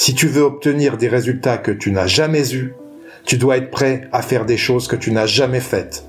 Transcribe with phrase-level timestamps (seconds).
[0.00, 2.72] Si tu veux obtenir des résultats que tu n'as jamais eus,
[3.24, 6.04] tu dois être prêt à faire des choses que tu n'as jamais faites.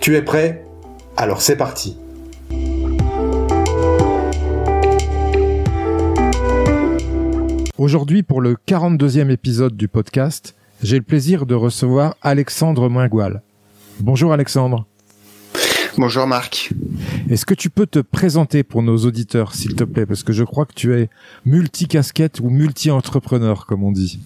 [0.00, 0.64] Tu es prêt?
[1.18, 1.98] Alors c'est parti.
[7.76, 13.42] Aujourd'hui, pour le 42e épisode du podcast, j'ai le plaisir de recevoir Alexandre Moingoal.
[13.98, 14.86] Bonjour Alexandre.
[15.98, 16.70] Bonjour Marc.
[17.28, 20.44] Est-ce que tu peux te présenter pour nos auditeurs, s'il te plaît, parce que je
[20.44, 21.08] crois que tu es
[21.44, 24.20] multi-casquette ou multi-entrepreneur, comme on dit.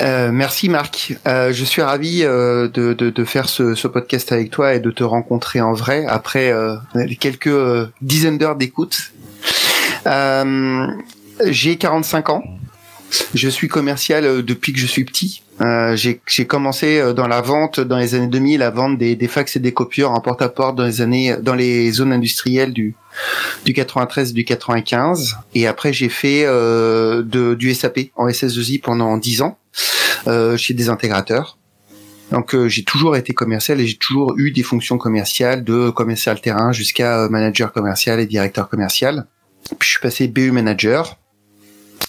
[0.00, 1.16] Euh, merci Marc.
[1.26, 4.80] Euh, je suis ravi euh, de, de, de, faire ce, ce, podcast avec toi et
[4.80, 6.52] de te rencontrer en vrai après
[7.20, 7.50] quelques
[8.00, 9.12] dizaines d'heures d'écoute.
[11.46, 12.42] J'ai 45 ans.
[13.34, 15.41] Je suis commercial depuis que je suis petit.
[15.60, 19.28] Euh, j'ai commencé euh, dans la vente dans les années 2000, la vente des, des
[19.28, 22.94] fax et des copieurs en porte-à-porte dans les années dans les zones industrielles du
[23.64, 25.36] du 93 et du 95.
[25.54, 29.58] Et après j'ai fait euh, de, du SAP en SS2I pendant 10 ans
[30.26, 31.58] euh, chez des intégrateurs.
[32.30, 36.40] Donc euh, j'ai toujours été commercial et j'ai toujours eu des fonctions commerciales de commercial
[36.40, 39.26] terrain jusqu'à manager commercial et directeur commercial.
[39.78, 41.18] Puis je suis passé BU manager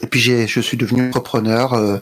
[0.01, 1.73] et puis je suis devenu entrepreneur.
[1.73, 1.97] Euh,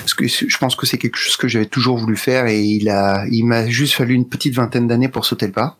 [0.00, 2.88] parce que je pense que c'est quelque chose que j'avais toujours voulu faire et il
[2.88, 5.78] a, il m'a juste fallu une petite vingtaine d'années pour sauter le pas.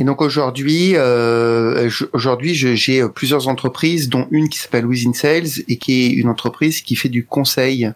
[0.00, 5.76] Et donc aujourd'hui, euh, aujourd'hui, j'ai plusieurs entreprises, dont une qui s'appelle Within Sales et
[5.76, 7.90] qui est une entreprise qui fait du conseil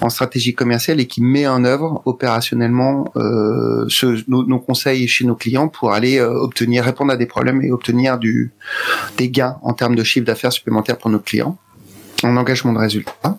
[0.00, 5.36] en stratégie commerciale et qui met en œuvre opérationnellement euh, ce, nos, conseils chez nos
[5.36, 8.52] clients pour aller euh, obtenir, répondre à des problèmes et obtenir du,
[9.16, 11.56] des gains en termes de chiffre d'affaires supplémentaires pour nos clients
[12.24, 13.38] en engagement de résultats.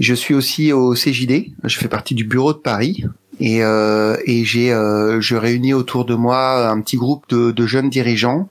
[0.00, 3.04] Je suis aussi au CJD, je fais partie du bureau de Paris
[3.40, 7.66] et, euh, et j'ai euh, je réunis autour de moi un petit groupe de, de
[7.66, 8.48] jeunes dirigeants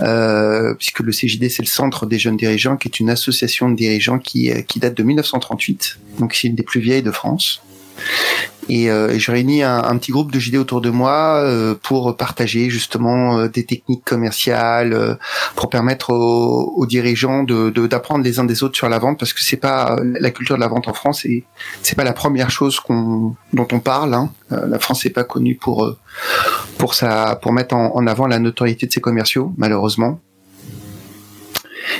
[0.00, 3.76] euh, puisque le CJD c'est le centre des jeunes dirigeants qui est une association de
[3.76, 7.62] dirigeants qui qui date de 1938 donc c'est une des plus vieilles de France
[8.68, 12.68] et, euh, je réunis un, petit groupe de JD autour de moi euh, pour partager
[12.68, 15.14] justement euh, des techniques commerciales, euh,
[15.54, 19.32] pour permettre aux, aux dirigeants de d'apprendre les uns des autres sur la vente, parce
[19.32, 21.44] que c'est pas la culture de la vente en France, et
[21.82, 24.14] c'est pas la première chose qu'on dont on parle.
[24.14, 24.30] Hein.
[24.50, 25.96] la France n'est pas connue pour
[26.78, 30.20] pour sa pour mettre en, en avant la notoriété de ses commerciaux, malheureusement.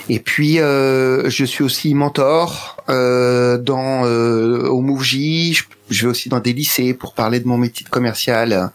[0.08, 5.64] Et puis, euh, je suis aussi mentor euh, dans euh, au MoveJ.
[5.90, 8.70] Je, vais aussi dans des lycées pour parler de mon métier de commercial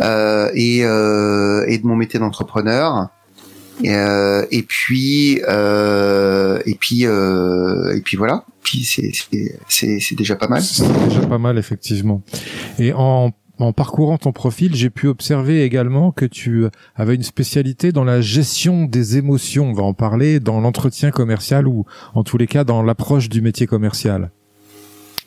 [0.00, 3.08] euh, et, euh, et de mon métier d'entrepreneur.
[3.82, 8.44] Et, euh, et, puis et puis et puis voilà.
[8.62, 9.12] Puis c'est
[9.68, 10.62] c'est déjà pas mal.
[10.62, 12.22] C'est déjà pas mal effectivement.
[12.78, 13.32] Et en
[13.64, 16.66] en parcourant ton profil, j'ai pu observer également que tu
[16.96, 19.70] avais une spécialité dans la gestion des émotions.
[19.70, 21.84] On va en parler dans l'entretien commercial ou
[22.14, 24.30] en tous les cas dans l'approche du métier commercial.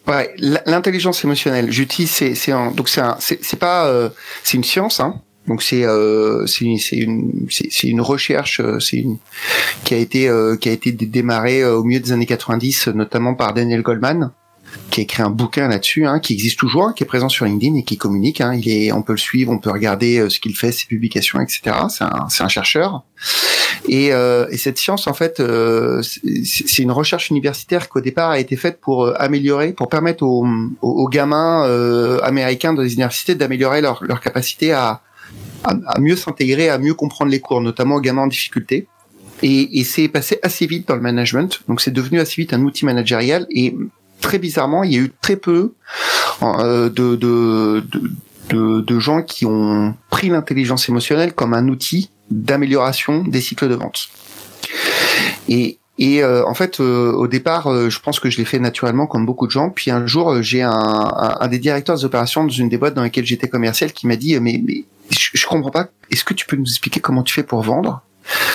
[0.07, 0.33] Ouais,
[0.65, 1.71] l'intelligence émotionnelle.
[1.71, 4.09] J'utilise c'est c'est donc c'est pas euh,
[4.43, 5.21] c'est une science hein.
[5.47, 6.45] Donc c'est euh,
[7.83, 8.77] une recherche euh,
[9.83, 13.53] qui a été euh, qui a été démarrée au milieu des années 90 notamment par
[13.53, 14.31] Daniel Goldman
[14.89, 17.75] qui a écrit un bouquin là-dessus, hein, qui existe toujours, qui est présent sur LinkedIn
[17.75, 18.41] et qui communique.
[18.41, 18.53] Hein.
[18.53, 21.41] il est, on peut le suivre, on peut regarder euh, ce qu'il fait, ses publications,
[21.41, 21.61] etc.
[21.89, 23.03] C'est un, un, chercheur.
[23.87, 28.29] Et, euh, et, cette science, en fait, euh, c'est une recherche universitaire qui au départ
[28.29, 30.47] a été faite pour euh, améliorer, pour permettre aux,
[30.81, 35.01] aux, gamins euh, américains dans les universités d'améliorer leur, leur capacité à,
[35.63, 38.87] à, à mieux s'intégrer, à mieux comprendre les cours, notamment aux gamins en difficulté.
[39.41, 42.61] Et, et c'est passé assez vite dans le management, donc c'est devenu assez vite un
[42.61, 43.45] outil managérial.
[43.49, 43.75] Et
[44.23, 45.73] très bizarrement, il y a eu très peu
[46.41, 47.83] euh, de, de,
[48.81, 54.07] de, gens qui ont pris l'intelligence émotionnelle comme un outil d'amélioration des cycles de vente.
[55.49, 59.05] Et Et euh, en fait, euh, au départ, je pense que je l'ai fait naturellement,
[59.05, 59.69] comme beaucoup de gens.
[59.69, 63.25] Puis un jour, j'ai un, des directeurs des opérations dans une des boîtes dans lesquelles
[63.27, 65.89] j'étais commercial qui m'a dit "Mais, mais je, je comprends pas.
[66.09, 68.01] Est-ce que tu peux nous expliquer comment tu fais pour vendre?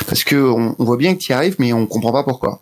[0.08, 2.60] Parce que on, on voit bien que tu y arrives, mais on comprend pas pourquoi."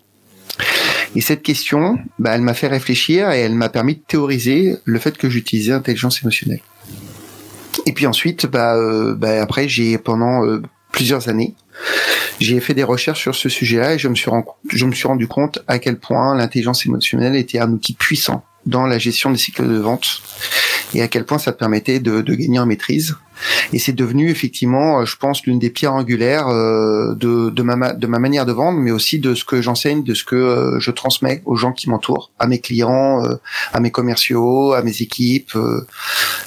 [1.15, 4.99] Et cette question, bah, elle m'a fait réfléchir et elle m'a permis de théoriser le
[4.99, 6.61] fait que j'utilisais intelligence émotionnelle.
[7.87, 8.77] Et puis ensuite, bah,
[9.15, 10.43] bah après, j'ai pendant
[10.91, 11.55] plusieurs années,
[12.41, 15.99] j'ai fait des recherches sur ce sujet-là et je me suis rendu compte à quel
[15.99, 20.23] point l'intelligence émotionnelle était un outil puissant dans la gestion des cycles de vente
[20.95, 23.17] et à quel point ça te permettait de, de gagner en maîtrise.
[23.73, 28.07] Et c'est devenu effectivement, je pense, l'une des pierres angulaires euh, de, de, ma, de
[28.07, 30.91] ma manière de vendre, mais aussi de ce que j'enseigne, de ce que euh, je
[30.91, 33.35] transmets aux gens qui m'entourent, à mes clients, euh,
[33.73, 35.57] à mes commerciaux, à mes équipes,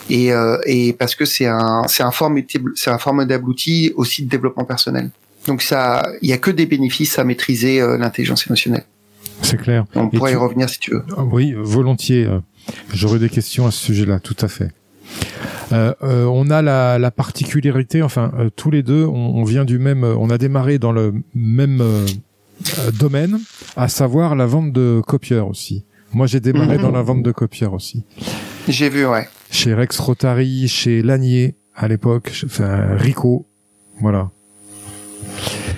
[0.10, 0.32] et,
[0.66, 4.66] et parce que c'est un, c'est un formidable, c'est un formidable outil aussi de développement
[4.66, 5.12] personnel.
[5.48, 8.86] Donc ça, il y a que des bénéfices à maîtriser l'intelligence émotionnelle.
[9.42, 9.86] C'est clair.
[9.96, 11.04] On pourrait y revenir si tu veux.
[11.18, 12.28] Ah oui, volontiers.
[12.94, 14.70] J'aurais des questions à ce sujet-là, tout à fait.
[15.72, 19.66] Euh, euh, on a la, la particularité, enfin euh, tous les deux, on, on, vient
[19.66, 21.84] du même, on a démarré dans le même
[23.00, 23.40] domaine,
[23.76, 25.86] à savoir la vente de copieurs aussi.
[26.12, 26.82] Moi, j'ai démarré Mhm.
[26.84, 28.04] dans la vente de copieurs aussi.
[28.68, 29.28] J'ai vu, ouais.
[29.52, 33.46] Chez Rex Rotary, chez Lanier à l'époque, enfin Rico,
[34.02, 34.30] voilà.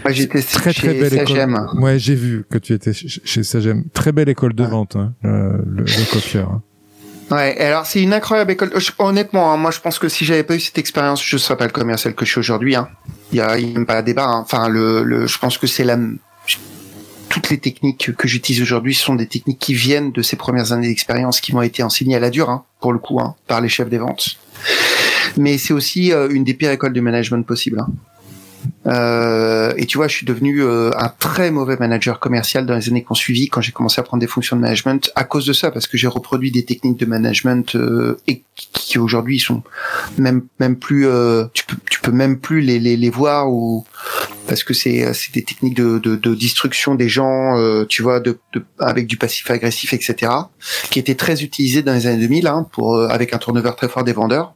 [0.04, 1.68] Moi, j'étais Très chez très belle école.
[1.80, 3.84] Ouais, j'ai vu que tu étais ch- chez Sagem.
[3.94, 6.50] Très belle école de vente, hein, euh, le, le copieur.
[6.52, 6.62] hein.
[7.30, 8.72] Ouais, alors c'est une incroyable école.
[9.00, 11.66] Honnêtement, hein, moi je pense que si j'avais pas eu cette expérience, je serais pas
[11.66, 12.76] le commercial que je suis aujourd'hui.
[12.76, 12.90] Hein.
[13.32, 14.26] Il y a, y a même pas à débat.
[14.26, 14.42] hein.
[14.44, 15.98] Enfin, le, le, je pense que c'est la
[17.30, 20.90] toutes les techniques que j'utilise aujourd'hui sont des techniques qui viennent de ces premières années
[20.90, 23.70] d'expérience qui m'ont été enseignées à la dure, hein, pour le coup, hein, par les
[23.70, 24.38] chefs des ventes.
[25.38, 27.86] Mais c'est aussi euh, une des pires écoles de management possibles.
[28.88, 32.90] Euh, et tu vois, je suis devenu euh, un très mauvais manager commercial dans les
[32.90, 35.46] années qui ont suivi quand j'ai commencé à prendre des fonctions de management à cause
[35.46, 39.64] de ça, parce que j'ai reproduit des techniques de management euh, et qui aujourd'hui sont
[40.18, 43.86] même même plus, euh, tu peux tu peux même plus les les, les voir ou
[44.48, 48.20] parce que c'est c'est des techniques de, de, de destruction des gens, euh, tu vois,
[48.20, 50.32] de, de avec du passif agressif, etc.,
[50.90, 53.88] qui étaient très utilisées dans les années 2000 hein, pour euh, avec un turnover très
[53.88, 54.54] fort des vendeurs.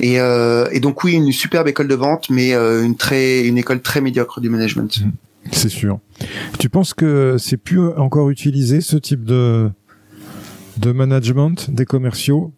[0.00, 3.58] Et, euh, et donc oui, une superbe école de vente, mais euh, une très une
[3.58, 5.00] école très médiocre du management.
[5.52, 6.00] C'est sûr.
[6.58, 9.70] Tu penses que c'est plus encore utilisé ce type de
[10.78, 12.52] de management des commerciaux?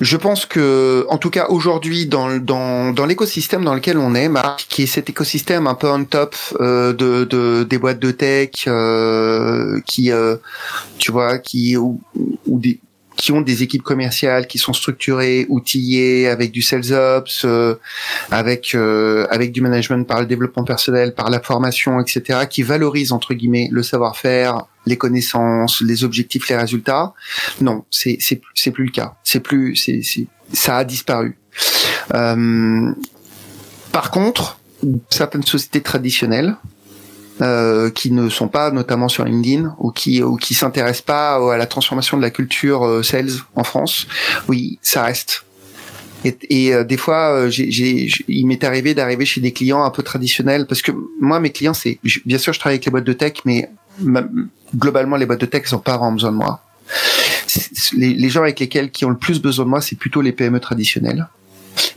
[0.00, 4.28] Je pense que, en tout cas aujourd'hui, dans, dans, dans l'écosystème dans lequel on est,
[4.28, 8.10] Marc, qui est cet écosystème un peu on top euh, de, de des boîtes de
[8.10, 10.36] tech, euh, qui, euh,
[10.98, 12.00] tu vois, qui ou,
[12.46, 12.80] ou des
[13.16, 17.76] qui ont des équipes commerciales qui sont structurées, outillées, avec du sales ops, euh,
[18.30, 23.12] avec euh, avec du management par le développement personnel, par la formation, etc., qui valorisent
[23.12, 27.14] entre guillemets le savoir-faire, les connaissances, les objectifs, les résultats.
[27.60, 29.14] Non, c'est c'est c'est plus le cas.
[29.22, 30.02] C'est plus c'est
[30.52, 31.38] ça a disparu.
[32.14, 32.92] Euh,
[33.92, 34.58] par contre,
[35.08, 36.56] certaines sociétés traditionnelles
[37.40, 41.56] euh, qui ne sont pas notamment sur LinkedIn ou qui ou qui s'intéressent pas à
[41.56, 44.06] la transformation de la culture euh, sales en France,
[44.48, 45.44] oui, ça reste.
[46.24, 49.84] Et, et euh, des fois, euh, j'ai, j'ai, il m'est arrivé d'arriver chez des clients
[49.84, 52.90] un peu traditionnels parce que moi, mes clients, c'est bien sûr, je travaille avec les
[52.90, 53.68] boîtes de tech, mais
[54.00, 54.24] ma-
[54.74, 56.62] globalement, les boîtes de tech, ils ont pas vraiment besoin de moi.
[57.96, 60.32] Les, les gens avec lesquels qui ont le plus besoin de moi, c'est plutôt les
[60.32, 61.28] PME traditionnelles.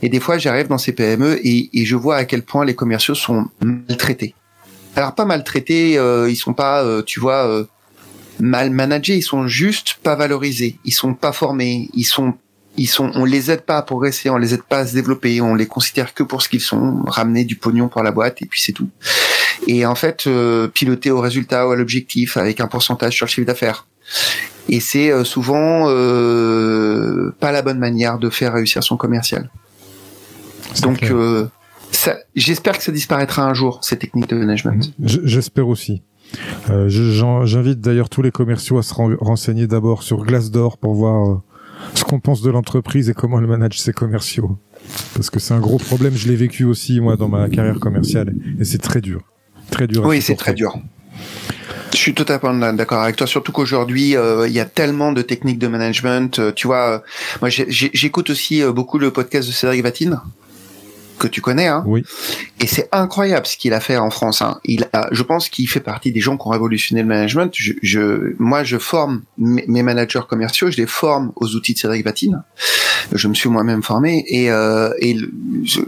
[0.02, 2.74] Et des fois, j'arrive dans ces PME et, et je vois à quel point les
[2.74, 4.34] commerciaux sont maltraités.
[4.98, 7.62] Alors pas maltraités, euh, ils sont pas, euh, tu vois, euh,
[8.40, 12.34] mal managés, ils sont juste pas valorisés, ils sont pas formés, ils sont,
[12.76, 15.40] ils sont, on les aide pas à progresser, on les aide pas à se développer,
[15.40, 18.46] on les considère que pour ce qu'ils sont, ramener du pognon pour la boîte et
[18.46, 18.88] puis c'est tout.
[19.68, 23.30] Et en fait, euh, piloter au résultat ou à l'objectif avec un pourcentage sur le
[23.30, 23.86] chiffre d'affaires.
[24.68, 29.48] Et c'est euh, souvent euh, pas la bonne manière de faire réussir son commercial.
[30.82, 31.04] Donc.
[31.92, 34.92] Ça- j'espère que ça disparaîtra un jour ces techniques de management.
[35.02, 36.02] J- J'espère aussi.
[36.70, 41.28] Euh, J'invite d'ailleurs tous les commerciaux à se ren- renseigner d'abord sur Glassdoor pour voir
[41.30, 41.36] euh,
[41.94, 44.58] ce qu'on pense de l'entreprise et comment elle manage ses commerciaux.
[45.14, 48.34] Parce que c'est un gros problème, je l'ai vécu aussi moi dans ma carrière commerciale
[48.60, 49.22] et c'est très dur.
[49.70, 50.04] Très dur.
[50.04, 50.78] à Oui, c'est très dur.
[51.92, 55.58] Je suis totalement d'accord avec toi, surtout qu'aujourd'hui, euh, il y a tellement de techniques
[55.58, 56.38] de management.
[56.38, 57.02] euh, tu vois,
[57.40, 60.20] moi, j'écoute aussi beaucoup le podcast de Cédric Vatine,
[61.18, 61.82] que tu connais, hein.
[61.86, 62.04] Oui.
[62.60, 64.42] Et c'est incroyable ce qu'il a fait en France.
[64.42, 64.58] Hein.
[64.64, 67.52] Il a, je pense qu'il fait partie des gens qui ont révolutionné le management.
[67.54, 72.04] Je, je, moi, je forme mes managers commerciaux, je les forme aux outils de Cédric
[72.04, 72.42] Vatine.
[73.12, 75.16] Je me suis moi-même formé et, euh, et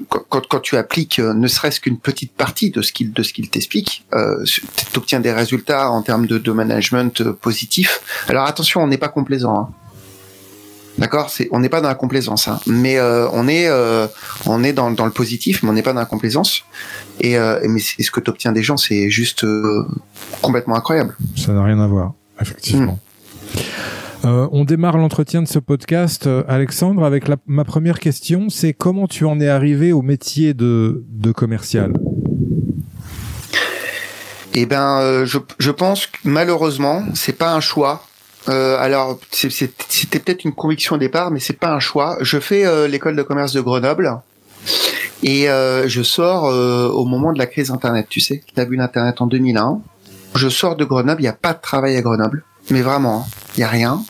[0.09, 3.33] quand, quand tu appliques euh, ne serait-ce qu'une petite partie de ce qu'il de ce
[3.33, 4.63] qu'il t'explique, euh, tu
[4.97, 8.01] obtiens des résultats en termes de, de management euh, positif.
[8.29, 9.59] Alors attention, on n'est pas complaisant.
[9.59, 9.69] Hein.
[11.01, 12.61] D'accord, c'est on n'est pas dans la complaisance, hein.
[12.67, 14.07] mais euh, on est euh,
[14.45, 16.63] on est dans, dans le positif, mais on n'est pas dans la complaisance.
[17.21, 19.47] Et euh, mais ce que tu obtiens des gens, c'est juste
[20.43, 21.17] complètement incroyable.
[21.37, 22.99] Ça n'a rien à voir, effectivement.
[24.25, 24.49] Mm.
[24.53, 29.25] on démarre l'entretien de ce podcast, Alexandre, avec la, ma première question, c'est comment tu
[29.25, 31.95] en es arrivé au métier de, de commercial?
[34.53, 38.05] Eh ben, je, je pense que malheureusement, c'est pas un choix
[38.49, 42.17] euh, alors, c'était peut-être une conviction au départ, mais c'est pas un choix.
[42.21, 44.21] Je fais euh, l'école de commerce de Grenoble
[45.23, 48.07] et euh, je sors euh, au moment de la crise Internet.
[48.09, 49.81] Tu sais, tu as vu l'Internet en 2001.
[50.35, 53.61] Je sors de Grenoble, il n'y a pas de travail à Grenoble, mais vraiment, il
[53.61, 54.03] n'y a rien.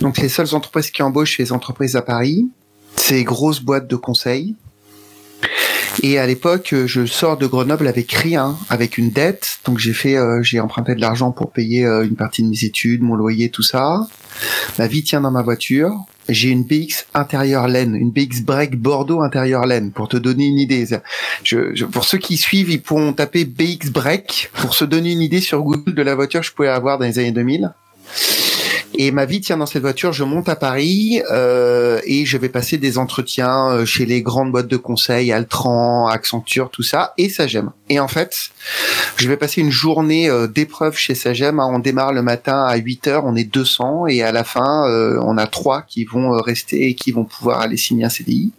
[0.00, 2.48] Donc les seules entreprises qui embauchent, c'est les entreprises à Paris,
[2.96, 4.54] ces grosses boîtes de conseil.
[6.04, 9.58] Et à l'époque, euh, je sors de Grenoble avec rien, avec une dette.
[9.64, 12.64] Donc j'ai fait, euh, j'ai emprunté de l'argent pour payer euh, une partie de mes
[12.64, 14.08] études, mon loyer, tout ça.
[14.80, 15.92] Ma vie tient dans ma voiture.
[16.28, 20.58] J'ai une BX intérieure laine, une BX Break Bordeaux intérieure laine, pour te donner une
[20.58, 20.86] idée.
[21.44, 25.20] Je, je, pour ceux qui suivent, ils pourront taper BX Break pour se donner une
[25.20, 27.72] idée sur Google de la voiture que je pouvais avoir dans les années 2000.
[28.94, 30.12] Et ma vie tient dans cette voiture.
[30.12, 34.52] Je monte à Paris euh, et je vais passer des entretiens euh, chez les grandes
[34.52, 37.70] boîtes de conseil, Altran, Accenture, tout ça, et Sagem.
[37.88, 38.50] Et en fait,
[39.16, 41.58] je vais passer une journée euh, d'épreuve chez Sagem.
[41.58, 45.18] On démarre le matin à 8 heures, on est 200 et à la fin, euh,
[45.22, 48.52] on a trois qui vont rester et qui vont pouvoir aller signer un CDI.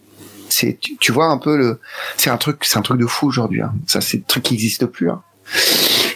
[0.50, 1.80] C'est, tu, vois un peu le,
[2.16, 3.62] c'est un truc, c'est un truc de fou aujourd'hui.
[3.62, 3.74] Hein.
[3.88, 5.10] Ça, c'est un truc qui n'existe plus.
[5.10, 5.22] Hein.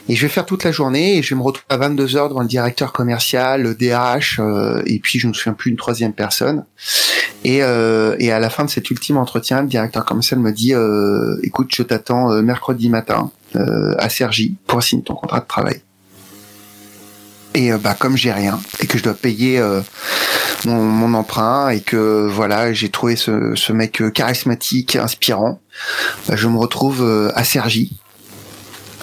[0.09, 2.29] Et je vais faire toute la journée et je vais me retrouver à 22 heures
[2.29, 5.77] devant le directeur commercial, le DRH, euh, et puis je ne me souviens plus une
[5.77, 6.63] troisième personne.
[7.43, 10.73] Et, euh, et à la fin de cet ultime entretien, le directeur commercial me dit
[10.73, 15.47] euh, "Écoute, je t'attends euh, mercredi matin euh, à Sergi pour signer ton contrat de
[15.47, 15.81] travail."
[17.53, 19.59] Et bah comme j'ai rien et que je dois payer
[20.65, 25.59] mon, mon, emprunt et que voilà j'ai trouvé ce, ce mec charismatique, inspirant,
[26.27, 27.97] bah, je me retrouve à Sergi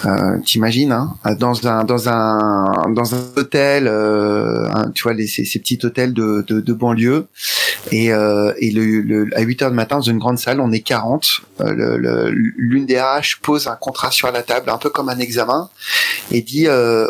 [0.04, 5.44] euh, T'imagines, hein, dans un dans un dans un hôtel, euh, tu vois les, ces,
[5.44, 7.26] ces, petits hôtels de, de, banlieue,
[7.90, 10.73] et, euh, et le, le, à 8 heures du matin dans une grande salle, on
[10.73, 11.42] est 40.
[11.61, 15.70] Euh, L'une des RH pose un contrat sur la table, un peu comme un examen,
[16.30, 17.06] et dit euh,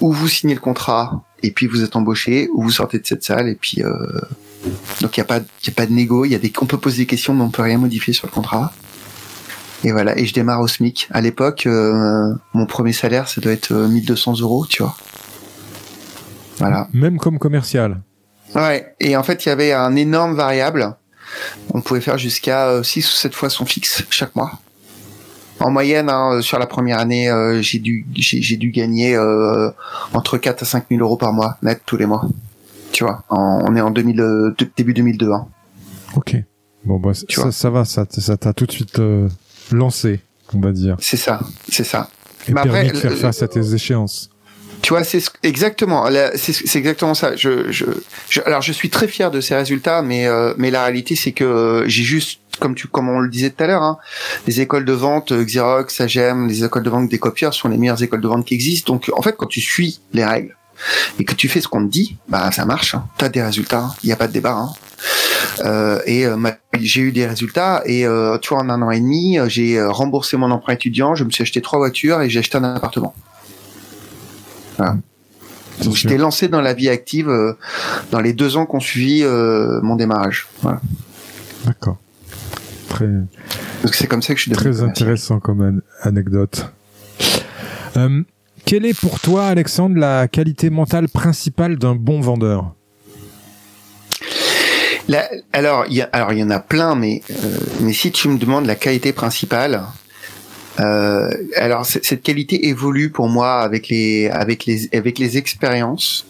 [0.00, 3.22] où vous signez le contrat, et puis vous êtes embauché, ou vous sortez de cette
[3.22, 3.92] salle, et puis euh,
[5.00, 6.26] donc il y a pas y a pas de négo,
[6.60, 8.72] on peut poser des questions, mais on peut rien modifier sur le contrat.
[9.84, 11.08] Et voilà, et je démarre au SMIC.
[11.10, 14.94] À l'époque, euh, mon premier salaire, ça doit être 1200 euh, euros, tu vois.
[16.58, 16.88] Voilà.
[16.92, 18.02] Même comme commercial.
[18.54, 18.94] Ouais.
[19.00, 20.96] Et en fait, il y avait un énorme variable.
[21.72, 24.52] On pouvait faire jusqu'à 6 euh, ou 7 fois son fixe chaque mois.
[25.60, 29.70] En moyenne, hein, sur la première année, euh, j'ai dû j'ai dû gagner euh,
[30.14, 32.26] entre 4 à 5 000 euros par mois net tous les mois.
[32.92, 35.30] Tu vois, en, on est en 2000, début 2002.
[35.30, 35.46] Hein.
[36.16, 36.36] Ok.
[36.84, 39.00] Bon bah ça, ça, va, ça ça t'a tout de suite
[39.72, 40.20] lancé,
[40.54, 40.96] on va dire.
[41.00, 42.10] C'est ça, c'est ça.
[42.48, 44.30] Et Mais permis de faire face à tes échéances.
[44.82, 47.36] Tu vois, c'est exactement, c'est exactement ça.
[47.36, 47.84] Je, je,
[48.30, 51.32] je, alors, je suis très fier de ces résultats, mais euh, mais la réalité, c'est
[51.32, 53.98] que euh, j'ai juste, comme tu, comme on le disait tout à l'heure, hein,
[54.46, 57.76] les écoles de vente euh, Xerox, Sagem, les écoles de vente des copieurs sont les
[57.76, 58.92] meilleures écoles de vente qui existent.
[58.94, 60.56] Donc, en fait, quand tu suis les règles
[61.18, 62.94] et que tu fais ce qu'on te dit, bah ça marche.
[62.94, 63.04] Hein.
[63.18, 63.94] Tu as des résultats.
[64.02, 64.54] Il n'y a pas de débat.
[64.54, 64.70] Hein.
[65.60, 66.36] Euh, et euh,
[66.78, 70.36] j'ai eu des résultats et euh, tu vois en un an et demi j'ai remboursé
[70.36, 73.14] mon emprunt étudiant je me suis acheté trois voitures et j'ai acheté un appartement.
[74.76, 74.96] Voilà.
[75.84, 77.30] donc j'étais lancé dans la vie active
[78.10, 80.48] dans les deux ans qu'on suivi mon démarrage.
[80.62, 80.80] Voilà.
[81.66, 81.98] d'accord.
[82.88, 86.70] Très donc c'est comme ça que je suis très intéressant comme anecdote.
[87.96, 88.22] Euh,
[88.64, 92.74] quelle est pour toi Alexandre la qualité mentale principale d'un bon vendeur?
[95.52, 99.12] Alors, il y en a plein, mais euh, mais si tu me demandes la qualité
[99.12, 99.82] principale,
[100.78, 106.26] euh, alors cette qualité évolue pour moi avec les avec les avec les expériences.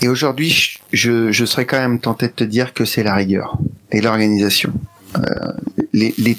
[0.00, 3.58] Et aujourd'hui, je, je serais quand même tenté de te dire que c'est la rigueur
[3.90, 4.72] et l'organisation.
[5.16, 5.52] Euh,
[5.92, 6.36] les, les,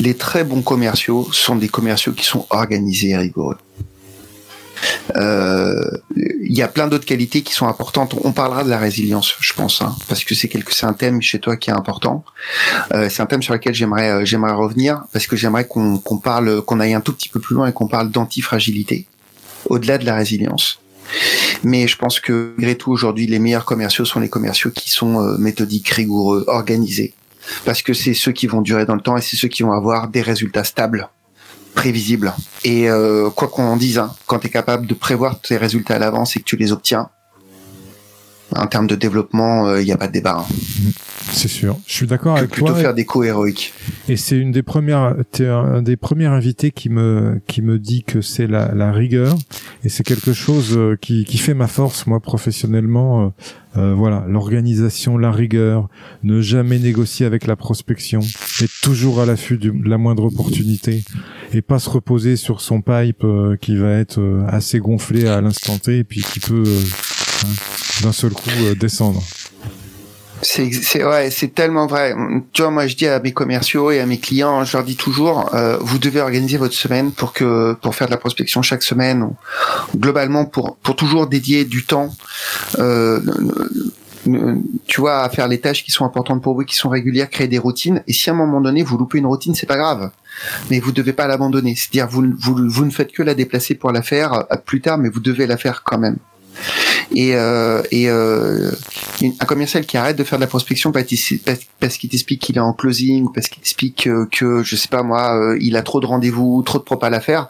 [0.00, 3.58] les très bons commerciaux sont des commerciaux qui sont organisés et rigoureux.
[5.16, 8.14] Euh, il y a plein d'autres qualités qui sont importantes.
[8.24, 11.22] On parlera de la résilience, je pense, hein, parce que c'est quelque, c'est un thème
[11.22, 12.24] chez toi qui est important.
[12.92, 16.62] Euh, c'est un thème sur lequel j'aimerais, euh, j'aimerais revenir parce que j'aimerais qu'on, parle,
[16.62, 19.06] qu'on aille un tout petit peu plus loin et qu'on parle d'antifragilité
[19.66, 20.80] au-delà de la résilience.
[21.62, 25.36] Mais je pense que malgré tout aujourd'hui, les meilleurs commerciaux sont les commerciaux qui sont
[25.38, 27.14] méthodiques, rigoureux, organisés,
[27.64, 29.72] parce que c'est ceux qui vont durer dans le temps et c'est ceux qui vont
[29.72, 31.08] avoir des résultats stables
[31.74, 32.32] prévisibles.
[32.64, 35.96] Et euh, quoi qu'on en dise, hein, quand tu es capable de prévoir tes résultats
[35.96, 37.10] à l'avance et que tu les obtiens,
[38.56, 40.38] en termes de développement, il euh, n'y a pas de débat.
[40.40, 40.92] Hein.
[41.34, 41.78] C'est sûr.
[41.86, 42.74] Je suis d'accord avec plutôt toi.
[42.74, 43.72] Plutôt faire des coups héroïques.
[44.08, 48.04] Et c'est une des premières, t'es un des premiers invités qui me qui me dit
[48.04, 49.36] que c'est la, la rigueur
[49.82, 53.26] et c'est quelque chose euh, qui qui fait ma force moi professionnellement.
[53.26, 53.28] Euh,
[53.76, 55.88] euh, voilà, l'organisation, la rigueur,
[56.22, 61.02] ne jamais négocier avec la prospection, être toujours à l'affût de la moindre opportunité
[61.52, 63.26] et pas se reposer sur son pipe
[63.60, 66.62] qui va être assez gonflé à l'instant T et puis qui peut
[67.44, 67.48] hein,
[68.02, 69.22] d'un seul coup descendre.
[70.44, 72.14] C'est ouais, c'est tellement vrai.
[72.52, 74.96] Tu vois, moi je dis à mes commerciaux et à mes clients, je leur dis
[74.96, 78.82] toujours, euh, vous devez organiser votre semaine pour que pour faire de la prospection chaque
[78.82, 79.30] semaine,
[79.96, 82.14] globalement pour pour toujours dédier du temps.
[82.78, 83.20] Euh,
[84.86, 87.48] tu vois, à faire les tâches qui sont importantes pour vous, qui sont régulières, créer
[87.48, 88.02] des routines.
[88.06, 90.10] Et si à un moment donné vous loupez une routine, c'est pas grave,
[90.70, 91.74] mais vous devez pas l'abandonner.
[91.74, 94.98] C'est-à-dire vous, vous vous ne faites que la déplacer pour la faire euh, plus tard,
[94.98, 96.16] mais vous devez la faire quand même.
[97.12, 98.70] Et, euh, et euh,
[99.22, 102.72] un commercial qui arrête de faire de la prospection parce qu'il t'explique qu'il est en
[102.72, 106.62] closing, parce qu'il t'explique que, je sais pas moi, euh, il a trop de rendez-vous,
[106.62, 107.48] trop de propales à faire,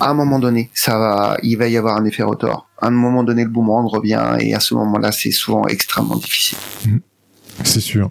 [0.00, 2.68] à un moment donné, ça va, il va y avoir un effet rotor.
[2.80, 6.58] À un moment donné, le boomerang revient et à ce moment-là, c'est souvent extrêmement difficile.
[6.86, 6.96] Mmh.
[7.64, 8.10] C'est sûr.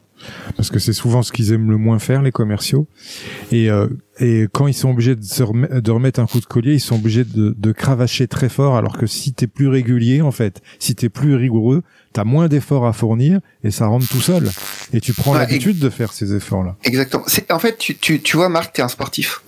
[0.55, 2.88] Parce que c'est souvent ce qu'ils aiment le moins faire les commerciaux.
[3.51, 3.88] Et euh,
[4.19, 5.43] et quand ils sont obligés de se
[5.79, 8.98] de remettre un coup de collier ils sont obligés de, de cravacher très fort alors
[8.98, 11.81] que si t'es plus régulier en fait si t'es plus rigoureux
[12.13, 14.51] t'as moins d'efforts à fournir et ça rentre tout seul.
[14.93, 17.24] Et tu prends l'habitude de faire ces efforts là exactement.
[17.27, 19.41] C'est en fait tu tu tu vois Marc t'es un sportif.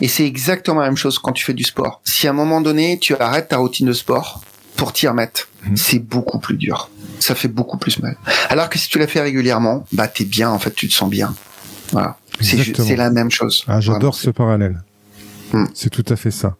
[0.00, 2.00] Et c'est exactement la même chose quand tu fais du sport.
[2.04, 4.42] Si à un moment donné tu arrêtes ta routine de sport
[4.76, 5.76] pour t'y remettre mmh.
[5.76, 6.90] c'est beaucoup plus dur
[7.20, 8.16] ça fait beaucoup plus mal.
[8.48, 11.10] Alors que si tu la fais régulièrement, bah t'es bien, en fait, tu te sens
[11.10, 11.34] bien.
[11.92, 12.16] Voilà.
[12.40, 13.64] C'est la même chose.
[13.68, 14.82] Ah, j'adore ce parallèle.
[15.52, 15.66] Hmm.
[15.74, 16.56] C'est tout à fait ça.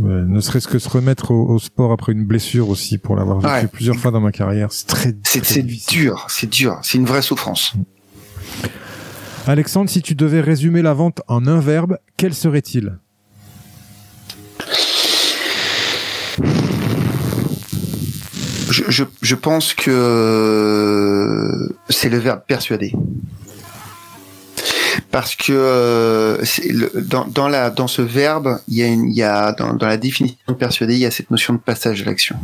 [0.00, 3.96] ne serait-ce que se remettre au, sport après une blessure aussi, pour l'avoir vécu plusieurs
[3.96, 7.74] fois dans ma carrière, c'est très, C'est dur, c'est dur, c'est une vraie souffrance.
[7.74, 7.82] Hmm.
[9.46, 12.98] Alexandre, si tu devais résumer la vente en un verbe, quel serait-il?
[18.70, 22.92] Je, pense que c'est le verbe persuader.
[25.10, 26.44] Parce que euh,
[26.94, 29.96] dans, dans, la, dans ce verbe, il y a, il y a dans, dans la
[29.96, 32.36] définition de persuader, il y a cette notion de passage à l'action.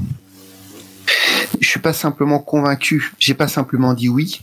[1.61, 4.43] Je suis pas simplement convaincu, j'ai pas simplement dit oui,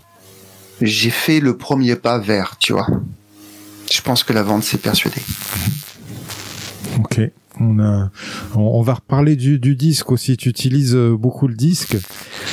[0.81, 2.87] j'ai fait le premier pas vers, tu vois.
[3.91, 5.21] Je pense que la vente, c'est persuader.
[6.99, 7.19] Ok.
[7.59, 8.09] On, a,
[8.55, 10.37] on, va reparler du, du, disque aussi.
[10.37, 11.97] Tu utilises euh, beaucoup le disque.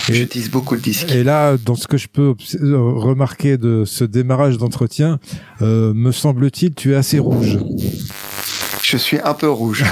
[0.09, 1.11] J'utilise beaucoup le disque.
[1.11, 5.19] Et là, dans ce que je peux euh, remarquer de ce démarrage d'entretien,
[5.63, 7.59] euh, me semble-t-il, tu es assez rouge.
[8.83, 9.85] Je suis un peu rouge.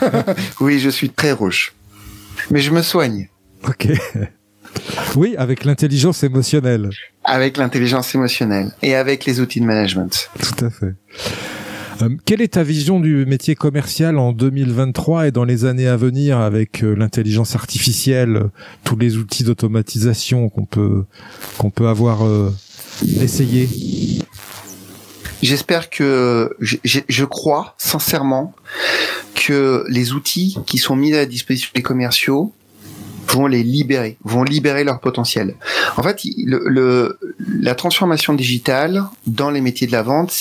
[0.60, 1.74] oui, je suis très rouge.
[2.50, 3.28] Mais je me soigne.
[3.66, 3.88] Ok.
[5.16, 6.90] Oui, avec l'intelligence émotionnelle.
[7.24, 10.30] Avec l'intelligence émotionnelle et avec les outils de management.
[10.38, 10.94] Tout à fait.
[12.02, 15.96] Euh, quelle est ta vision du métier commercial en 2023 et dans les années à
[15.96, 18.50] venir avec euh, l'intelligence artificielle, euh,
[18.84, 21.04] tous les outils d'automatisation qu'on peut
[21.58, 22.20] qu'on peut avoir
[23.20, 23.68] essayé?
[25.42, 28.54] J'espère que je, crois sincèrement
[29.34, 32.52] que les outils qui sont mis à la disposition des commerciaux
[33.26, 35.54] vont les libérer, vont libérer leur potentiel.
[35.96, 37.18] En fait, le,
[37.60, 40.32] la transformation digitale dans les métiers de la vente,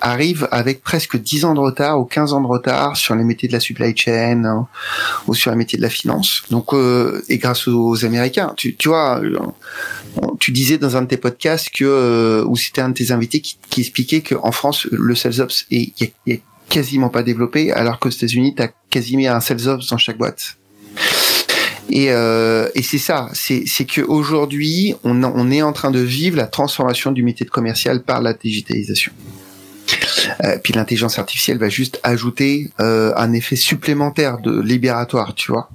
[0.00, 3.48] arrive avec presque 10 ans de retard ou 15 ans de retard sur les métiers
[3.48, 4.66] de la supply chain hein,
[5.26, 6.42] ou sur les métiers de la finance.
[6.50, 9.38] Donc, euh, et grâce aux Américains, tu, tu vois, euh,
[10.38, 13.40] tu disais dans un de tes podcasts que, euh, ou c'était un de tes invités
[13.40, 15.92] qui, qui expliquait qu'en France, le sales ops est,
[16.26, 20.16] est, quasiment pas développé, alors qu'aux États-Unis, tu as quasiment un sales ops dans chaque
[20.16, 20.56] boîte.
[21.90, 26.46] Et, euh, et c'est ça, c'est qu'aujourd'hui, on, on est en train de vivre la
[26.46, 29.12] transformation du métier de commercial par la digitalisation.
[30.44, 35.68] Euh, puis l'intelligence artificielle va juste ajouter euh, un effet supplémentaire de libératoire, tu vois.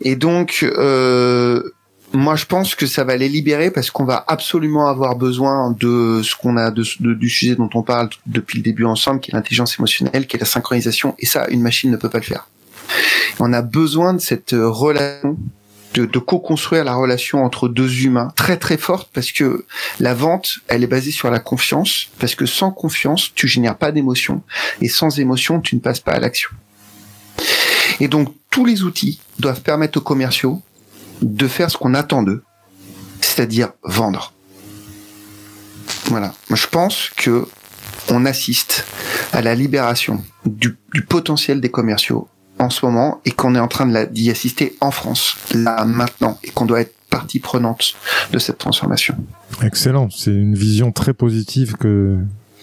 [0.00, 1.62] Et donc, euh,
[2.12, 6.20] moi, je pense que ça va les libérer parce qu'on va absolument avoir besoin de
[6.22, 9.30] ce qu'on a, de, de, du sujet dont on parle depuis le début ensemble, qui
[9.30, 11.14] est l'intelligence émotionnelle, qui est la synchronisation.
[11.18, 12.48] Et ça, une machine ne peut pas le faire.
[13.38, 15.36] On a besoin de cette euh, relation
[15.94, 19.66] de, co-construire la relation entre deux humains très très forte parce que
[20.00, 23.92] la vente elle est basée sur la confiance parce que sans confiance tu génères pas
[23.92, 24.42] d'émotion
[24.80, 26.48] et sans émotion tu ne passes pas à l'action
[28.00, 30.62] et donc tous les outils doivent permettre aux commerciaux
[31.22, 32.42] de faire ce qu'on attend d'eux,
[33.20, 34.32] c'est-à-dire vendre.
[36.06, 36.34] Voilà.
[36.50, 37.46] Je pense que
[38.08, 38.84] on assiste
[39.32, 40.76] à la libération du,
[41.08, 42.28] potentiel des commerciaux
[42.62, 46.50] en ce moment et qu'on est en train d'y assister en France, là, maintenant, et
[46.50, 47.94] qu'on doit être partie prenante
[48.32, 49.14] de cette transformation.
[49.62, 50.08] Excellent.
[50.10, 52.16] C'est une vision très positive que,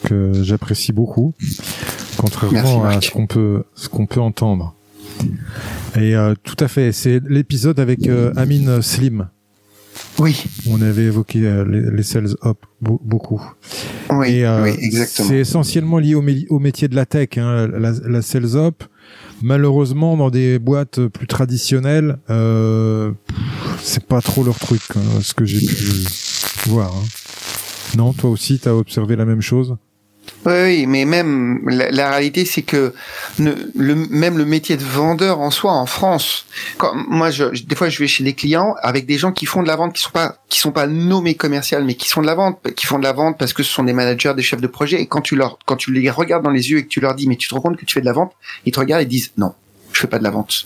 [0.06, 1.34] que j'apprécie beaucoup,
[2.18, 4.74] contrairement à ce qu'on peut, ce qu'on peut entendre.
[5.96, 9.28] Et euh, tout à fait, c'est l'épisode avec euh, Amine Slim.
[10.18, 10.46] Oui.
[10.70, 13.42] On avait évoqué euh, les, sales up beaucoup.
[14.10, 15.28] Oui, oui exactement.
[15.28, 18.84] C'est essentiellement lié au, métier de la tech, hein, la, la, sales up.
[19.42, 22.18] Malheureusement, dans des boîtes plus traditionnelles,
[23.82, 26.94] c'est pas trop leur truc, hein, ce que j'ai pu voir.
[26.94, 27.04] Hein.
[27.98, 29.76] Non, toi aussi, tu as observé la même chose?
[30.46, 32.94] Oui, mais même la, réalité, c'est que
[33.38, 36.46] le, même le métier de vendeur en soi en France.
[36.78, 39.62] Quand, moi, je, des fois, je vais chez des clients avec des gens qui font
[39.62, 42.28] de la vente, qui sont pas, qui sont pas nommés commerciales, mais qui sont de
[42.28, 44.62] la vente, qui font de la vente parce que ce sont des managers, des chefs
[44.62, 45.02] de projet.
[45.02, 47.16] Et quand tu leur, quand tu les regardes dans les yeux et que tu leur
[47.16, 48.34] dis, mais tu te rends compte que tu fais de la vente,
[48.66, 49.54] ils te regardent et disent, non,
[49.92, 50.66] je fais pas de la vente.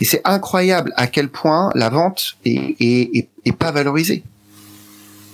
[0.00, 4.22] Et c'est incroyable à quel point la vente est, est, est pas valorisée